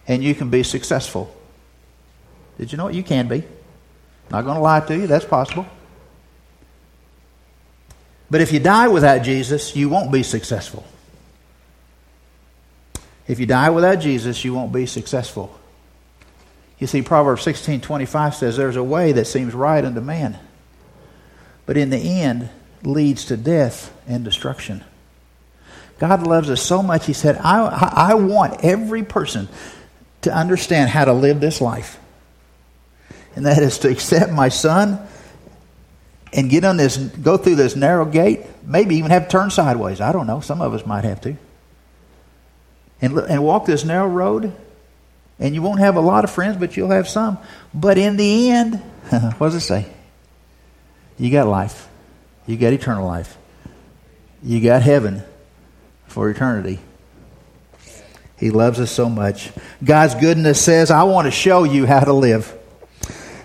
and 0.07 0.23
you 0.23 0.35
can 0.35 0.51
be 0.51 0.61
successful. 0.61 1.35
Did 2.59 2.71
you 2.71 2.77
know 2.77 2.83
what 2.83 2.93
You 2.93 3.01
can 3.01 3.27
be. 3.27 3.43
Not 4.29 4.43
going 4.43 4.57
to 4.57 4.61
lie 4.61 4.81
to 4.81 4.95
you. 4.95 5.07
That's 5.07 5.25
possible. 5.25 5.65
But 8.29 8.41
if 8.41 8.53
you 8.53 8.59
die 8.59 8.87
without 8.87 9.23
Jesus, 9.23 9.75
you 9.75 9.89
won't 9.89 10.11
be 10.11 10.21
successful. 10.21 10.85
If 13.27 13.39
you 13.39 13.45
die 13.45 13.69
without 13.69 13.95
Jesus, 13.95 14.43
you 14.45 14.53
won't 14.53 14.71
be 14.71 14.85
successful. 14.85 15.57
You 16.79 16.87
see, 16.87 17.01
Proverbs 17.01 17.41
16 17.43 17.81
25 17.81 18.35
says, 18.35 18.57
There's 18.57 18.75
a 18.75 18.83
way 18.83 19.11
that 19.13 19.25
seems 19.25 19.53
right 19.53 19.83
unto 19.83 19.99
man, 19.99 20.39
but 21.65 21.77
in 21.77 21.89
the 21.89 21.97
end 21.97 22.49
leads 22.83 23.25
to 23.25 23.37
death 23.37 23.93
and 24.07 24.23
destruction. 24.23 24.83
God 25.99 26.25
loves 26.27 26.49
us 26.49 26.61
so 26.61 26.83
much, 26.83 27.05
He 27.05 27.13
said, 27.13 27.37
I, 27.37 28.11
I 28.11 28.13
want 28.13 28.63
every 28.63 29.03
person 29.03 29.49
to 30.21 30.33
understand 30.33 30.89
how 30.89 31.05
to 31.05 31.13
live 31.13 31.39
this 31.39 31.59
life. 31.59 31.99
And 33.35 33.45
that 33.45 33.61
is 33.61 33.79
to 33.79 33.89
accept 33.89 34.31
my 34.31 34.49
son 34.49 34.99
and 36.33 36.49
get 36.49 36.63
on 36.63 36.77
this, 36.77 36.97
go 36.97 37.37
through 37.37 37.55
this 37.55 37.75
narrow 37.75 38.05
gate, 38.05 38.41
maybe 38.63 38.95
even 38.97 39.11
have 39.11 39.23
to 39.23 39.29
turn 39.29 39.49
sideways. 39.49 40.01
I 40.01 40.11
don't 40.11 40.27
know. 40.27 40.39
Some 40.39 40.61
of 40.61 40.73
us 40.73 40.85
might 40.85 41.03
have 41.03 41.21
to. 41.21 41.35
And, 43.01 43.17
and 43.17 43.43
walk 43.43 43.65
this 43.65 43.85
narrow 43.85 44.07
road. 44.07 44.53
And 45.39 45.53
you 45.53 45.61
won't 45.61 45.79
have 45.79 45.95
a 45.95 46.01
lot 46.01 46.23
of 46.23 46.31
friends, 46.31 46.57
but 46.57 46.75
you'll 46.75 46.89
have 46.89 47.07
some. 47.07 47.37
But 47.73 47.97
in 47.97 48.17
the 48.17 48.49
end, 48.49 48.75
what 49.37 49.47
does 49.47 49.55
it 49.55 49.61
say? 49.61 49.87
You 51.19 51.31
got 51.31 51.47
life. 51.47 51.87
You 52.45 52.57
got 52.57 52.73
eternal 52.73 53.05
life. 53.05 53.37
You 54.41 54.61
got 54.61 54.81
heaven 54.81 55.23
for 56.07 56.29
eternity. 56.29 56.79
He 58.37 58.51
loves 58.51 58.79
us 58.79 58.91
so 58.91 59.09
much. 59.09 59.51
God's 59.83 60.15
goodness 60.15 60.61
says, 60.61 60.91
I 60.91 61.03
want 61.03 61.25
to 61.25 61.31
show 61.31 61.63
you 61.63 61.85
how 61.85 62.01
to 62.01 62.13
live. 62.13 62.53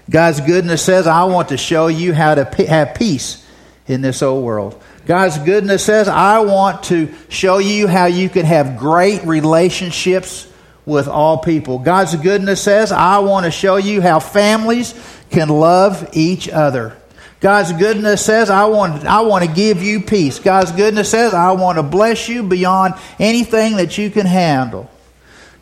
God's 0.09 0.41
goodness 0.41 0.83
says, 0.83 1.07
I 1.07 1.25
want 1.25 1.49
to 1.49 1.57
show 1.57 1.87
you 1.87 2.12
how 2.12 2.35
to 2.35 2.45
have 2.67 2.95
peace 2.95 3.45
in 3.87 4.03
this 4.03 4.23
old 4.23 4.45
world. 4.45 4.81
God's 5.07 5.38
goodness 5.38 5.85
says, 5.85 6.09
I 6.09 6.41
want 6.41 6.85
to 6.85 7.12
show 7.29 7.59
you 7.59 7.88
how 7.88 8.07
you 8.07 8.29
can 8.29 8.47
have 8.47 8.79
great 8.79 9.25
relationships 9.25 10.47
with 10.87 11.09
all 11.09 11.38
people. 11.38 11.79
God's 11.79 12.15
goodness 12.17 12.61
says, 12.61 12.93
I 12.93 13.19
want 13.19 13.45
to 13.45 13.51
show 13.51 13.77
you 13.77 14.01
how 14.01 14.21
families 14.21 14.95
can 15.31 15.49
love 15.49 16.11
each 16.12 16.49
other. 16.49 16.97
God's 17.41 17.73
goodness 17.73 18.25
says, 18.25 18.51
I 18.51 18.67
want, 18.67 19.05
I 19.05 19.23
want 19.23 19.45
to 19.45 19.51
give 19.51 19.83
you 19.83 20.01
peace. 20.01 20.38
God's 20.38 20.71
goodness 20.71 21.11
says, 21.11 21.35
I 21.35 21.53
want 21.53 21.77
to 21.77 21.83
bless 21.83 22.29
you 22.29 22.45
beyond 22.45 22.95
anything 23.19 23.77
that 23.77 23.99
you 23.99 24.11
can 24.11 24.27
handle. 24.27 24.88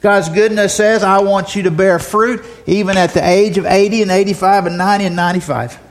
God's 0.03 0.29
goodness 0.29 0.75
says, 0.75 1.03
I 1.03 1.21
want 1.21 1.57
you 1.57 1.63
to 1.65 1.71
bear 1.71 1.99
fruit 1.99 2.45
even 2.67 2.99
at 2.99 3.15
the 3.15 3.27
age 3.27 3.57
of 3.57 3.65
80 3.65 4.03
and 4.03 4.11
85 4.11 4.67
and 4.67 4.79
90 4.79 5.05
and 5.07 5.17
95. 5.17 5.90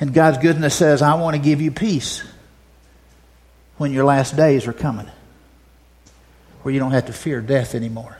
And 0.00 0.14
God's 0.14 0.38
goodness 0.38 0.74
says, 0.74 1.02
I 1.02 1.14
want 1.14 1.36
to 1.36 1.42
give 1.42 1.60
you 1.60 1.70
peace 1.70 2.24
when 3.76 3.92
your 3.92 4.04
last 4.04 4.36
days 4.36 4.66
are 4.66 4.72
coming, 4.72 5.08
where 6.62 6.72
you 6.72 6.80
don't 6.80 6.92
have 6.92 7.06
to 7.06 7.12
fear 7.12 7.40
death 7.42 7.74
anymore. 7.74 8.16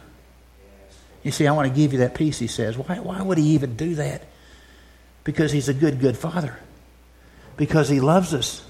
You 1.22 1.30
see, 1.30 1.46
I 1.46 1.52
want 1.52 1.68
to 1.68 1.74
give 1.74 1.92
you 1.92 2.00
that 2.00 2.14
peace, 2.14 2.38
he 2.38 2.46
says. 2.46 2.76
Why, 2.76 2.98
why 2.98 3.20
would 3.20 3.38
he 3.38 3.44
even 3.50 3.76
do 3.76 3.94
that? 3.96 4.24
Because 5.24 5.52
he's 5.52 5.68
a 5.68 5.74
good, 5.74 6.00
good 6.00 6.16
father. 6.16 6.58
Because 7.56 7.88
he 7.88 8.00
loves 8.00 8.32
us. 8.32 8.64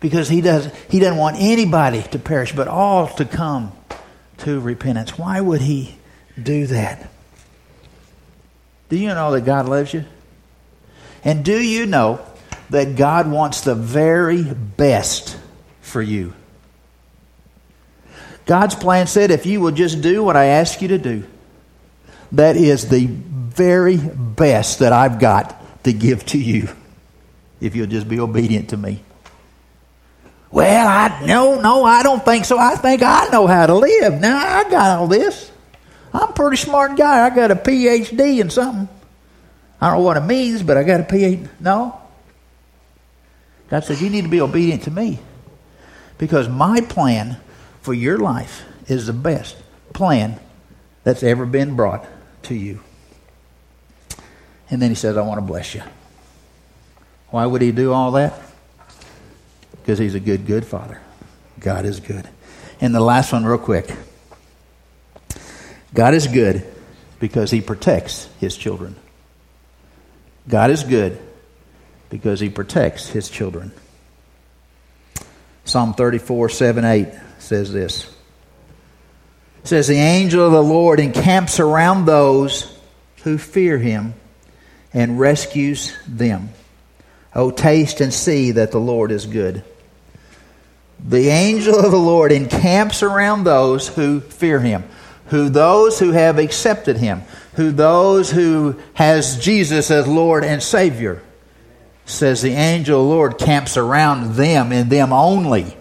Because 0.00 0.28
he, 0.28 0.40
does, 0.40 0.70
he 0.88 0.98
doesn't 0.98 1.18
want 1.18 1.36
anybody 1.38 2.02
to 2.04 2.18
perish, 2.18 2.54
but 2.54 2.68
all 2.68 3.06
to 3.06 3.26
come 3.26 3.72
to 4.38 4.60
repentance. 4.60 5.18
Why 5.18 5.40
would 5.40 5.60
he 5.60 5.98
do 6.42 6.66
that? 6.68 7.10
Do 8.88 8.96
you 8.96 9.08
know 9.08 9.32
that 9.32 9.42
God 9.42 9.68
loves 9.68 9.92
you? 9.92 10.04
And 11.22 11.44
do 11.44 11.58
you 11.58 11.84
know 11.84 12.24
that 12.70 12.96
God 12.96 13.30
wants 13.30 13.60
the 13.62 13.74
very 13.74 14.42
best 14.42 15.38
for 15.80 16.00
you? 16.00 16.34
God's 18.46 18.74
plan 18.74 19.06
said 19.06 19.30
if 19.30 19.46
you 19.46 19.60
will 19.60 19.70
just 19.70 20.00
do 20.00 20.24
what 20.24 20.36
I 20.36 20.46
ask 20.46 20.82
you 20.82 20.88
to 20.88 20.98
do, 20.98 21.24
that 22.32 22.56
is 22.56 22.88
the 22.88 23.06
very 23.06 23.96
best 23.96 24.78
that 24.80 24.92
I've 24.92 25.18
got 25.18 25.84
to 25.84 25.92
give 25.92 26.24
to 26.26 26.38
you 26.38 26.68
if 27.60 27.76
you'll 27.76 27.86
just 27.86 28.08
be 28.08 28.18
obedient 28.18 28.70
to 28.70 28.76
me. 28.76 29.02
Well, 30.50 30.88
I 30.88 31.26
no, 31.26 31.60
no, 31.60 31.84
I 31.84 32.02
don't 32.02 32.24
think 32.24 32.44
so. 32.44 32.58
I 32.58 32.74
think 32.74 33.02
I 33.02 33.28
know 33.28 33.46
how 33.46 33.66
to 33.66 33.74
live. 33.74 34.20
Now 34.20 34.36
I 34.36 34.68
got 34.68 34.98
all 34.98 35.06
this. 35.06 35.50
I'm 36.12 36.30
a 36.30 36.32
pretty 36.32 36.56
smart 36.56 36.96
guy. 36.96 37.24
I 37.24 37.30
got 37.30 37.52
a 37.52 37.56
PhD 37.56 38.40
in 38.40 38.50
something. 38.50 38.88
I 39.80 39.88
don't 39.88 39.98
know 39.98 40.04
what 40.04 40.16
it 40.16 40.24
means, 40.24 40.62
but 40.62 40.76
I 40.76 40.82
got 40.82 41.00
a 41.00 41.04
PhD. 41.04 41.48
No. 41.60 42.00
God 43.70 43.84
says 43.84 44.02
you 44.02 44.10
need 44.10 44.22
to 44.22 44.28
be 44.28 44.40
obedient 44.40 44.82
to 44.84 44.90
me. 44.90 45.18
Because 46.18 46.48
my 46.48 46.80
plan 46.82 47.38
for 47.80 47.94
your 47.94 48.18
life 48.18 48.64
is 48.88 49.06
the 49.06 49.12
best 49.12 49.56
plan 49.94 50.38
that's 51.04 51.22
ever 51.22 51.46
been 51.46 51.76
brought 51.76 52.04
to 52.42 52.54
you. 52.54 52.80
And 54.68 54.82
then 54.82 54.90
he 54.90 54.94
says, 54.94 55.16
I 55.16 55.22
want 55.22 55.38
to 55.38 55.46
bless 55.46 55.74
you. 55.74 55.82
Why 57.30 57.46
would 57.46 57.62
he 57.62 57.72
do 57.72 57.92
all 57.92 58.12
that? 58.12 58.34
because 59.82 59.98
he's 59.98 60.14
a 60.14 60.20
good, 60.20 60.46
good 60.46 60.64
father. 60.64 61.00
God 61.58 61.84
is 61.84 61.98
good. 61.98 62.28
And 62.80 62.94
the 62.94 63.00
last 63.00 63.32
one, 63.32 63.44
real 63.44 63.58
quick 63.58 63.90
God 65.92 66.14
is 66.14 66.28
good 66.28 66.64
because 67.18 67.50
he 67.50 67.60
protects 67.60 68.28
his 68.38 68.56
children. 68.56 68.94
God 70.48 70.70
is 70.70 70.84
good 70.84 71.20
because 72.10 72.40
he 72.40 72.50
protects 72.50 73.08
his 73.08 73.30
children. 73.30 73.72
Psalm 75.64 75.94
34, 75.94 76.48
7, 76.48 76.84
8 76.84 77.08
says 77.38 77.72
this. 77.72 78.04
It 79.62 79.68
says, 79.68 79.86
The 79.86 79.94
angel 79.94 80.44
of 80.44 80.52
the 80.52 80.62
Lord 80.62 81.00
encamps 81.00 81.60
around 81.60 82.04
those 82.04 82.76
who 83.22 83.38
fear 83.38 83.78
him 83.78 84.14
and 84.92 85.20
rescues 85.20 85.96
them. 86.08 86.50
Oh, 87.34 87.50
taste 87.50 88.00
and 88.00 88.12
see 88.12 88.52
that 88.52 88.72
the 88.72 88.80
Lord 88.80 89.12
is 89.12 89.26
good. 89.26 89.62
The 91.02 91.28
angel 91.28 91.78
of 91.78 91.92
the 91.92 91.98
Lord 91.98 92.32
encamps 92.32 93.02
around 93.02 93.44
those 93.44 93.88
who 93.88 94.20
fear 94.20 94.58
him, 94.58 94.84
who 95.26 95.48
those 95.48 95.98
who 95.98 96.10
have 96.10 96.38
accepted 96.38 96.96
him, 96.96 97.22
who 97.54 97.70
those 97.70 98.30
who 98.30 98.80
has 98.94 99.38
Jesus 99.38 99.90
as 99.90 100.06
Lord 100.06 100.44
and 100.44 100.62
Savior. 100.62 101.22
Says 102.10 102.42
the 102.42 102.52
angel 102.52 103.00
of 103.00 103.06
the 103.06 103.14
Lord 103.14 103.38
camps 103.38 103.76
around 103.76 104.34
them 104.34 104.72
and 104.72 104.90
them 104.90 105.12
only. 105.12 105.76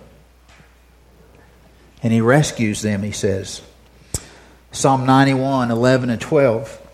And 2.03 2.13
he 2.13 2.21
rescues 2.21 2.83
them, 2.83 3.01
he 3.01 3.11
says. 3.11 3.63
Psalm 4.71 5.07
91, 5.07 5.71
11 5.71 6.11
and 6.11 6.21
12 6.21 6.87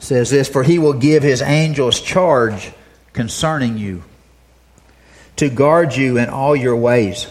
says 0.00 0.30
this 0.30 0.48
For 0.48 0.64
he 0.64 0.80
will 0.80 0.94
give 0.94 1.22
his 1.22 1.42
angels 1.42 2.00
charge 2.00 2.72
concerning 3.12 3.78
you 3.78 4.02
to 5.36 5.48
guard 5.48 5.94
you 5.94 6.18
in 6.18 6.28
all 6.28 6.56
your 6.56 6.76
ways. 6.76 7.28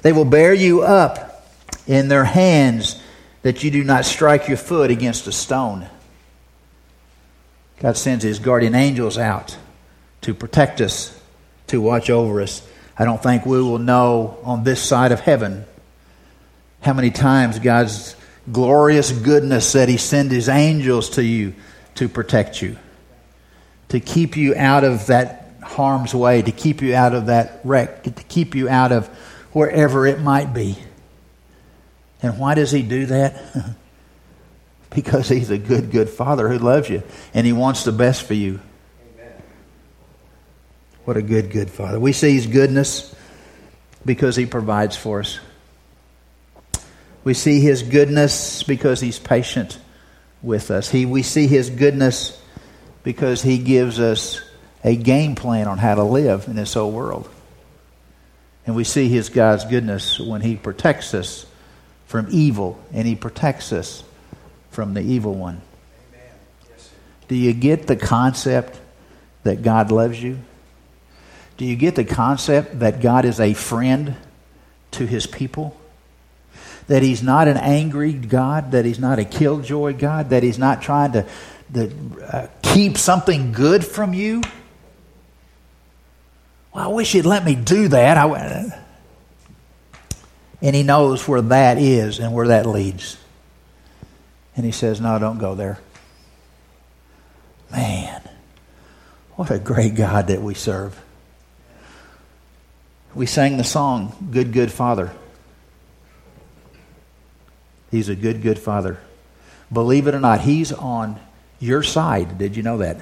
They 0.00 0.12
will 0.12 0.24
bear 0.24 0.54
you 0.54 0.80
up 0.80 1.46
in 1.86 2.08
their 2.08 2.24
hands 2.24 3.00
that 3.42 3.62
you 3.62 3.70
do 3.70 3.84
not 3.84 4.06
strike 4.06 4.48
your 4.48 4.56
foot 4.56 4.90
against 4.90 5.26
a 5.26 5.32
stone. 5.32 5.88
God 7.80 7.96
sends 7.96 8.22
his 8.22 8.38
guardian 8.38 8.74
angels 8.74 9.18
out 9.18 9.56
to 10.20 10.34
protect 10.34 10.80
us, 10.80 11.18
to 11.68 11.80
watch 11.80 12.10
over 12.10 12.40
us. 12.40 12.66
I 12.98 13.04
don't 13.04 13.22
think 13.22 13.46
we 13.46 13.60
will 13.60 13.78
know 13.78 14.38
on 14.44 14.64
this 14.64 14.82
side 14.82 15.12
of 15.12 15.20
heaven 15.20 15.64
how 16.82 16.92
many 16.92 17.10
times 17.10 17.58
God's 17.58 18.14
glorious 18.52 19.10
goodness 19.10 19.72
that 19.72 19.88
he 19.88 19.96
sent 19.96 20.30
his 20.30 20.48
angels 20.48 21.10
to 21.10 21.24
you 21.24 21.54
to 21.94 22.08
protect 22.08 22.60
you, 22.60 22.76
to 23.88 23.98
keep 23.98 24.36
you 24.36 24.54
out 24.54 24.84
of 24.84 25.06
that 25.06 25.46
harm's 25.62 26.14
way, 26.14 26.42
to 26.42 26.52
keep 26.52 26.82
you 26.82 26.94
out 26.94 27.14
of 27.14 27.26
that 27.26 27.60
wreck, 27.64 28.02
to 28.02 28.10
keep 28.10 28.54
you 28.54 28.68
out 28.68 28.92
of 28.92 29.06
wherever 29.52 30.06
it 30.06 30.20
might 30.20 30.52
be. 30.52 30.76
And 32.22 32.38
why 32.38 32.54
does 32.54 32.70
he 32.70 32.82
do 32.82 33.06
that? 33.06 33.42
because 34.94 35.28
he's 35.28 35.50
a 35.50 35.58
good, 35.58 35.90
good 35.90 36.08
father 36.08 36.48
who 36.48 36.58
loves 36.58 36.88
you 36.88 37.02
and 37.32 37.46
he 37.46 37.52
wants 37.52 37.84
the 37.84 37.92
best 37.92 38.24
for 38.24 38.34
you. 38.34 38.60
Amen. 39.14 39.32
What 41.04 41.16
a 41.16 41.22
good, 41.22 41.50
good 41.50 41.70
father. 41.70 42.00
We 42.00 42.12
see 42.12 42.34
his 42.34 42.46
goodness 42.46 43.14
because 44.04 44.36
he 44.36 44.46
provides 44.46 44.96
for 44.96 45.20
us. 45.20 45.38
We 47.22 47.34
see 47.34 47.60
his 47.60 47.82
goodness 47.82 48.62
because 48.62 49.00
he's 49.00 49.18
patient 49.18 49.78
with 50.42 50.70
us. 50.70 50.88
He, 50.88 51.06
we 51.06 51.22
see 51.22 51.46
his 51.46 51.70
goodness 51.70 52.40
because 53.02 53.42
he 53.42 53.58
gives 53.58 54.00
us 54.00 54.40
a 54.82 54.96
game 54.96 55.34
plan 55.34 55.68
on 55.68 55.78
how 55.78 55.94
to 55.94 56.02
live 56.02 56.48
in 56.48 56.56
this 56.56 56.76
old 56.76 56.94
world. 56.94 57.28
And 58.66 58.74
we 58.74 58.84
see 58.84 59.08
his 59.08 59.28
God's 59.28 59.64
goodness 59.64 60.18
when 60.18 60.40
he 60.40 60.56
protects 60.56 61.12
us 61.12 61.46
from 62.06 62.26
evil 62.30 62.82
and 62.92 63.06
he 63.06 63.14
protects 63.14 63.72
us 63.72 64.02
from 64.70 64.94
the 64.94 65.00
evil 65.00 65.34
one. 65.34 65.60
Do 67.28 67.36
you 67.36 67.52
get 67.52 67.86
the 67.86 67.96
concept 67.96 68.80
that 69.44 69.62
God 69.62 69.92
loves 69.92 70.20
you? 70.20 70.38
Do 71.56 71.64
you 71.64 71.76
get 71.76 71.94
the 71.94 72.04
concept 72.04 72.80
that 72.80 73.00
God 73.00 73.24
is 73.24 73.38
a 73.38 73.54
friend 73.54 74.16
to 74.92 75.06
his 75.06 75.26
people? 75.26 75.76
That 76.88 77.02
he's 77.02 77.22
not 77.22 77.46
an 77.46 77.56
angry 77.56 78.12
God, 78.12 78.72
that 78.72 78.84
he's 78.84 78.98
not 78.98 79.18
a 79.18 79.24
killjoy 79.24 79.92
God, 79.92 80.30
that 80.30 80.42
he's 80.42 80.58
not 80.58 80.82
trying 80.82 81.12
to, 81.12 81.26
to 81.74 81.92
uh, 82.24 82.46
keep 82.62 82.98
something 82.98 83.52
good 83.52 83.84
from 83.84 84.14
you? 84.14 84.42
Well, 86.72 86.84
I 86.84 86.92
wish 86.92 87.14
you'd 87.14 87.26
let 87.26 87.44
me 87.44 87.54
do 87.54 87.88
that. 87.88 88.16
I, 88.16 88.72
and 90.62 90.74
he 90.74 90.82
knows 90.82 91.28
where 91.28 91.42
that 91.42 91.78
is 91.78 92.18
and 92.18 92.32
where 92.32 92.48
that 92.48 92.66
leads. 92.66 93.19
And 94.56 94.66
he 94.66 94.72
says, 94.72 95.00
No, 95.00 95.18
don't 95.18 95.38
go 95.38 95.54
there. 95.54 95.78
Man, 97.70 98.22
what 99.36 99.50
a 99.50 99.58
great 99.58 99.94
God 99.94 100.26
that 100.28 100.42
we 100.42 100.54
serve. 100.54 101.00
We 103.14 103.26
sang 103.26 103.56
the 103.56 103.64
song, 103.64 104.30
Good, 104.30 104.52
Good 104.52 104.72
Father. 104.72 105.12
He's 107.90 108.08
a 108.08 108.14
good, 108.14 108.42
good 108.42 108.58
father. 108.58 108.98
Believe 109.72 110.06
it 110.06 110.14
or 110.14 110.20
not, 110.20 110.40
he's 110.40 110.72
on 110.72 111.18
your 111.58 111.82
side. 111.82 112.38
Did 112.38 112.56
you 112.56 112.62
know 112.62 112.78
that? 112.78 113.00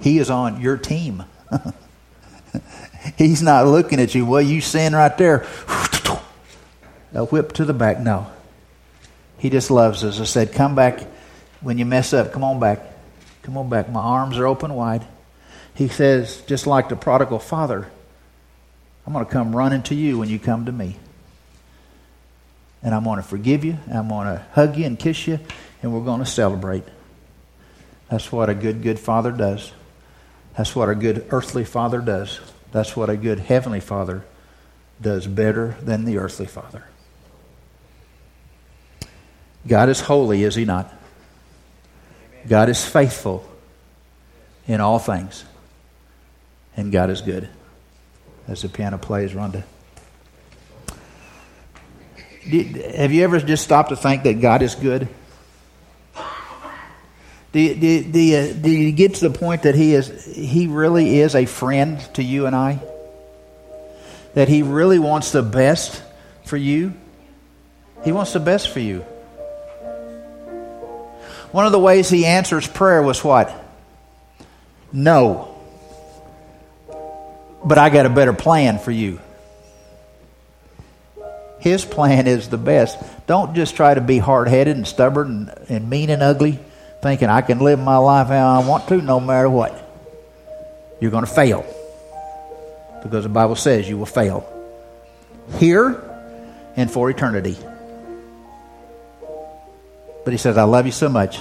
He 0.00 0.18
is 0.18 0.30
on 0.30 0.60
your 0.60 0.76
team. 0.76 1.24
he's 3.18 3.42
not 3.42 3.66
looking 3.66 4.00
at 4.00 4.14
you. 4.14 4.24
Well, 4.24 4.40
you 4.40 4.60
sin 4.60 4.94
right 4.94 5.16
there. 5.18 5.46
A 7.14 7.24
whip 7.24 7.52
to 7.54 7.64
the 7.64 7.72
back. 7.72 7.98
No. 8.00 8.30
He 9.38 9.50
just 9.50 9.70
loves 9.70 10.04
us. 10.04 10.20
I 10.20 10.24
said, 10.24 10.52
Come 10.52 10.74
back 10.74 11.06
when 11.60 11.78
you 11.78 11.86
mess 11.86 12.12
up. 12.12 12.32
Come 12.32 12.44
on 12.44 12.60
back. 12.60 12.80
Come 13.42 13.56
on 13.56 13.68
back. 13.68 13.88
My 13.88 14.00
arms 14.00 14.38
are 14.38 14.46
open 14.46 14.74
wide. 14.74 15.06
He 15.74 15.88
says, 15.88 16.42
just 16.46 16.66
like 16.66 16.88
the 16.88 16.96
prodigal 16.96 17.38
father, 17.38 17.88
I'm 19.06 19.12
going 19.12 19.24
to 19.24 19.30
come 19.30 19.54
running 19.54 19.82
to 19.84 19.94
you 19.94 20.18
when 20.18 20.28
you 20.28 20.38
come 20.38 20.66
to 20.66 20.72
me. 20.72 20.96
And 22.82 22.94
I'm 22.94 23.04
going 23.04 23.18
to 23.18 23.22
forgive 23.22 23.64
you. 23.64 23.78
I'm 23.92 24.08
going 24.08 24.26
to 24.26 24.44
hug 24.52 24.76
you 24.76 24.86
and 24.86 24.98
kiss 24.98 25.26
you. 25.26 25.38
And 25.82 25.94
we're 25.94 26.04
going 26.04 26.18
to 26.18 26.26
celebrate. 26.26 26.84
That's 28.10 28.30
what 28.32 28.50
a 28.50 28.54
good, 28.54 28.82
good 28.82 28.98
father 28.98 29.30
does. 29.30 29.72
That's 30.56 30.74
what 30.74 30.88
a 30.88 30.94
good 30.94 31.26
earthly 31.30 31.64
father 31.64 32.00
does. 32.00 32.40
That's 32.72 32.96
what 32.96 33.08
a 33.08 33.16
good 33.16 33.38
heavenly 33.38 33.80
father 33.80 34.24
does 35.00 35.26
better 35.26 35.76
than 35.80 36.04
the 36.04 36.18
earthly 36.18 36.46
father. 36.46 36.84
God 39.68 39.90
is 39.90 40.00
holy, 40.00 40.42
is 40.42 40.54
he 40.54 40.64
not? 40.64 40.92
God 42.48 42.68
is 42.70 42.84
faithful 42.84 43.46
in 44.66 44.80
all 44.80 44.98
things. 44.98 45.44
And 46.76 46.90
God 46.90 47.10
is 47.10 47.20
good. 47.20 47.48
As 48.46 48.62
the 48.62 48.68
piano 48.68 48.98
plays, 48.98 49.32
Rhonda. 49.32 49.64
have 52.96 53.12
you 53.12 53.24
ever 53.24 53.40
just 53.40 53.62
stopped 53.62 53.90
to 53.90 53.96
think 53.96 54.22
that 54.22 54.40
God 54.40 54.62
is 54.62 54.74
good? 54.74 55.08
Do 57.50 57.60
you, 57.60 57.74
do, 57.74 58.04
do, 58.04 58.20
you, 58.20 58.54
do 58.54 58.70
you 58.70 58.92
get 58.92 59.14
to 59.16 59.28
the 59.28 59.38
point 59.38 59.62
that 59.62 59.74
he 59.74 59.94
is 59.94 60.26
he 60.34 60.66
really 60.66 61.18
is 61.18 61.34
a 61.34 61.46
friend 61.46 61.98
to 62.14 62.22
you 62.22 62.46
and 62.46 62.54
I? 62.54 62.80
That 64.34 64.48
he 64.48 64.62
really 64.62 64.98
wants 64.98 65.32
the 65.32 65.42
best 65.42 66.02
for 66.44 66.56
you? 66.56 66.94
He 68.04 68.12
wants 68.12 68.32
the 68.34 68.40
best 68.40 68.68
for 68.68 68.80
you. 68.80 69.04
One 71.52 71.66
of 71.66 71.72
the 71.72 71.78
ways 71.78 72.10
he 72.10 72.26
answers 72.26 72.66
prayer 72.66 73.02
was 73.02 73.22
what? 73.24 73.52
No. 74.92 75.54
But 77.64 77.78
I 77.78 77.90
got 77.90 78.06
a 78.06 78.10
better 78.10 78.32
plan 78.32 78.78
for 78.78 78.90
you. 78.90 79.20
His 81.60 81.84
plan 81.84 82.26
is 82.26 82.48
the 82.48 82.58
best. 82.58 82.98
Don't 83.26 83.54
just 83.54 83.74
try 83.74 83.94
to 83.94 84.00
be 84.00 84.18
hard 84.18 84.48
headed 84.48 84.76
and 84.76 84.86
stubborn 84.86 85.50
and, 85.50 85.70
and 85.70 85.90
mean 85.90 86.10
and 86.10 86.22
ugly, 86.22 86.58
thinking 87.02 87.28
I 87.28 87.40
can 87.40 87.58
live 87.58 87.78
my 87.78 87.96
life 87.96 88.28
how 88.28 88.60
I 88.60 88.66
want 88.66 88.86
to 88.88 89.02
no 89.02 89.18
matter 89.18 89.50
what. 89.50 89.84
You're 91.00 91.10
going 91.10 91.24
to 91.24 91.30
fail. 91.30 91.66
Because 93.02 93.24
the 93.24 93.28
Bible 93.28 93.56
says 93.56 93.88
you 93.88 93.98
will 93.98 94.06
fail. 94.06 94.46
Here 95.58 96.04
and 96.76 96.90
for 96.90 97.10
eternity. 97.10 97.56
But 100.24 100.32
he 100.32 100.38
says, 100.38 100.58
I 100.58 100.64
love 100.64 100.86
you 100.86 100.92
so 100.92 101.08
much. 101.08 101.40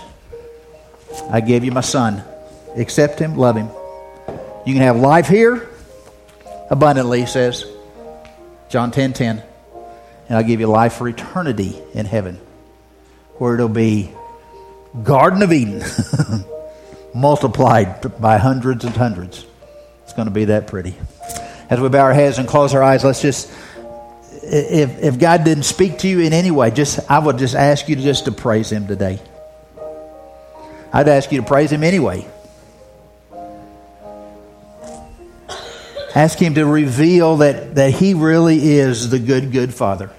I 1.29 1.41
gave 1.41 1.63
you 1.63 1.71
my 1.71 1.81
son. 1.81 2.23
Accept 2.75 3.19
him, 3.19 3.35
love 3.35 3.55
him. 3.55 3.69
You 4.65 4.73
can 4.73 4.83
have 4.83 4.97
life 4.97 5.27
here 5.27 5.67
abundantly, 6.69 7.21
he 7.21 7.25
says. 7.25 7.65
John 8.69 8.91
10 8.91 9.13
10. 9.13 9.43
And 10.29 10.37
I'll 10.37 10.43
give 10.43 10.59
you 10.59 10.67
life 10.67 10.93
for 10.93 11.07
eternity 11.07 11.81
in 11.93 12.05
heaven, 12.05 12.39
where 13.37 13.53
it'll 13.53 13.69
be 13.69 14.11
Garden 15.03 15.41
of 15.41 15.53
Eden, 15.53 15.83
multiplied 17.15 18.19
by 18.19 18.37
hundreds 18.37 18.83
and 18.83 18.95
hundreds. 18.95 19.45
It's 20.03 20.13
going 20.13 20.27
to 20.27 20.33
be 20.33 20.45
that 20.45 20.67
pretty. 20.67 20.95
As 21.69 21.79
we 21.79 21.89
bow 21.89 22.01
our 22.01 22.13
heads 22.13 22.39
and 22.39 22.47
close 22.47 22.73
our 22.73 22.83
eyes, 22.83 23.03
let's 23.03 23.21
just 23.21 23.51
if, 24.49 25.03
if 25.03 25.19
God 25.19 25.43
didn't 25.43 25.63
speak 25.63 25.99
to 25.99 26.07
you 26.07 26.21
in 26.21 26.33
any 26.33 26.51
way, 26.51 26.71
just 26.71 26.99
I 27.11 27.19
would 27.19 27.37
just 27.37 27.55
ask 27.55 27.87
you 27.89 27.95
to 27.95 28.01
just 28.01 28.25
to 28.25 28.31
praise 28.31 28.71
Him 28.71 28.87
today. 28.87 29.19
I'd 30.93 31.07
ask 31.09 31.31
you 31.31 31.41
to 31.41 31.45
praise 31.45 31.71
Him 31.71 31.83
anyway. 31.83 32.25
Ask 36.15 36.39
Him 36.39 36.55
to 36.55 36.65
reveal 36.65 37.37
that, 37.37 37.75
that 37.75 37.91
He 37.91 38.13
really 38.13 38.57
is 38.57 39.09
the 39.09 39.19
good, 39.19 39.51
good 39.51 39.73
Father. 39.73 40.09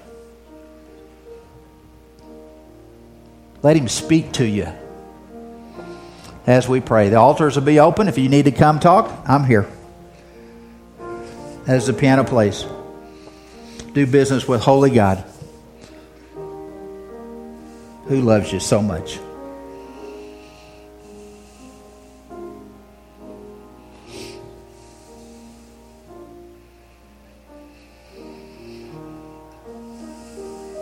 Let 3.63 3.75
Him 3.75 3.87
speak 3.87 4.33
to 4.33 4.45
you 4.45 4.67
as 6.45 6.69
we 6.69 6.81
pray. 6.81 7.09
The 7.09 7.17
altars 7.17 7.55
will 7.55 7.63
be 7.63 7.79
open. 7.79 8.07
If 8.07 8.17
you 8.17 8.29
need 8.29 8.45
to 8.45 8.51
come 8.51 8.79
talk, 8.79 9.11
I'm 9.27 9.43
here. 9.43 9.67
As 11.67 11.87
the 11.87 11.93
piano 11.93 12.23
plays 12.23 12.65
do 13.93 14.05
business 14.05 14.47
with 14.47 14.61
Holy 14.61 14.91
God 14.91 15.23
who 18.05 18.21
loves 18.21 18.51
you 18.51 18.59
so 18.59 18.81
much. 18.81 19.19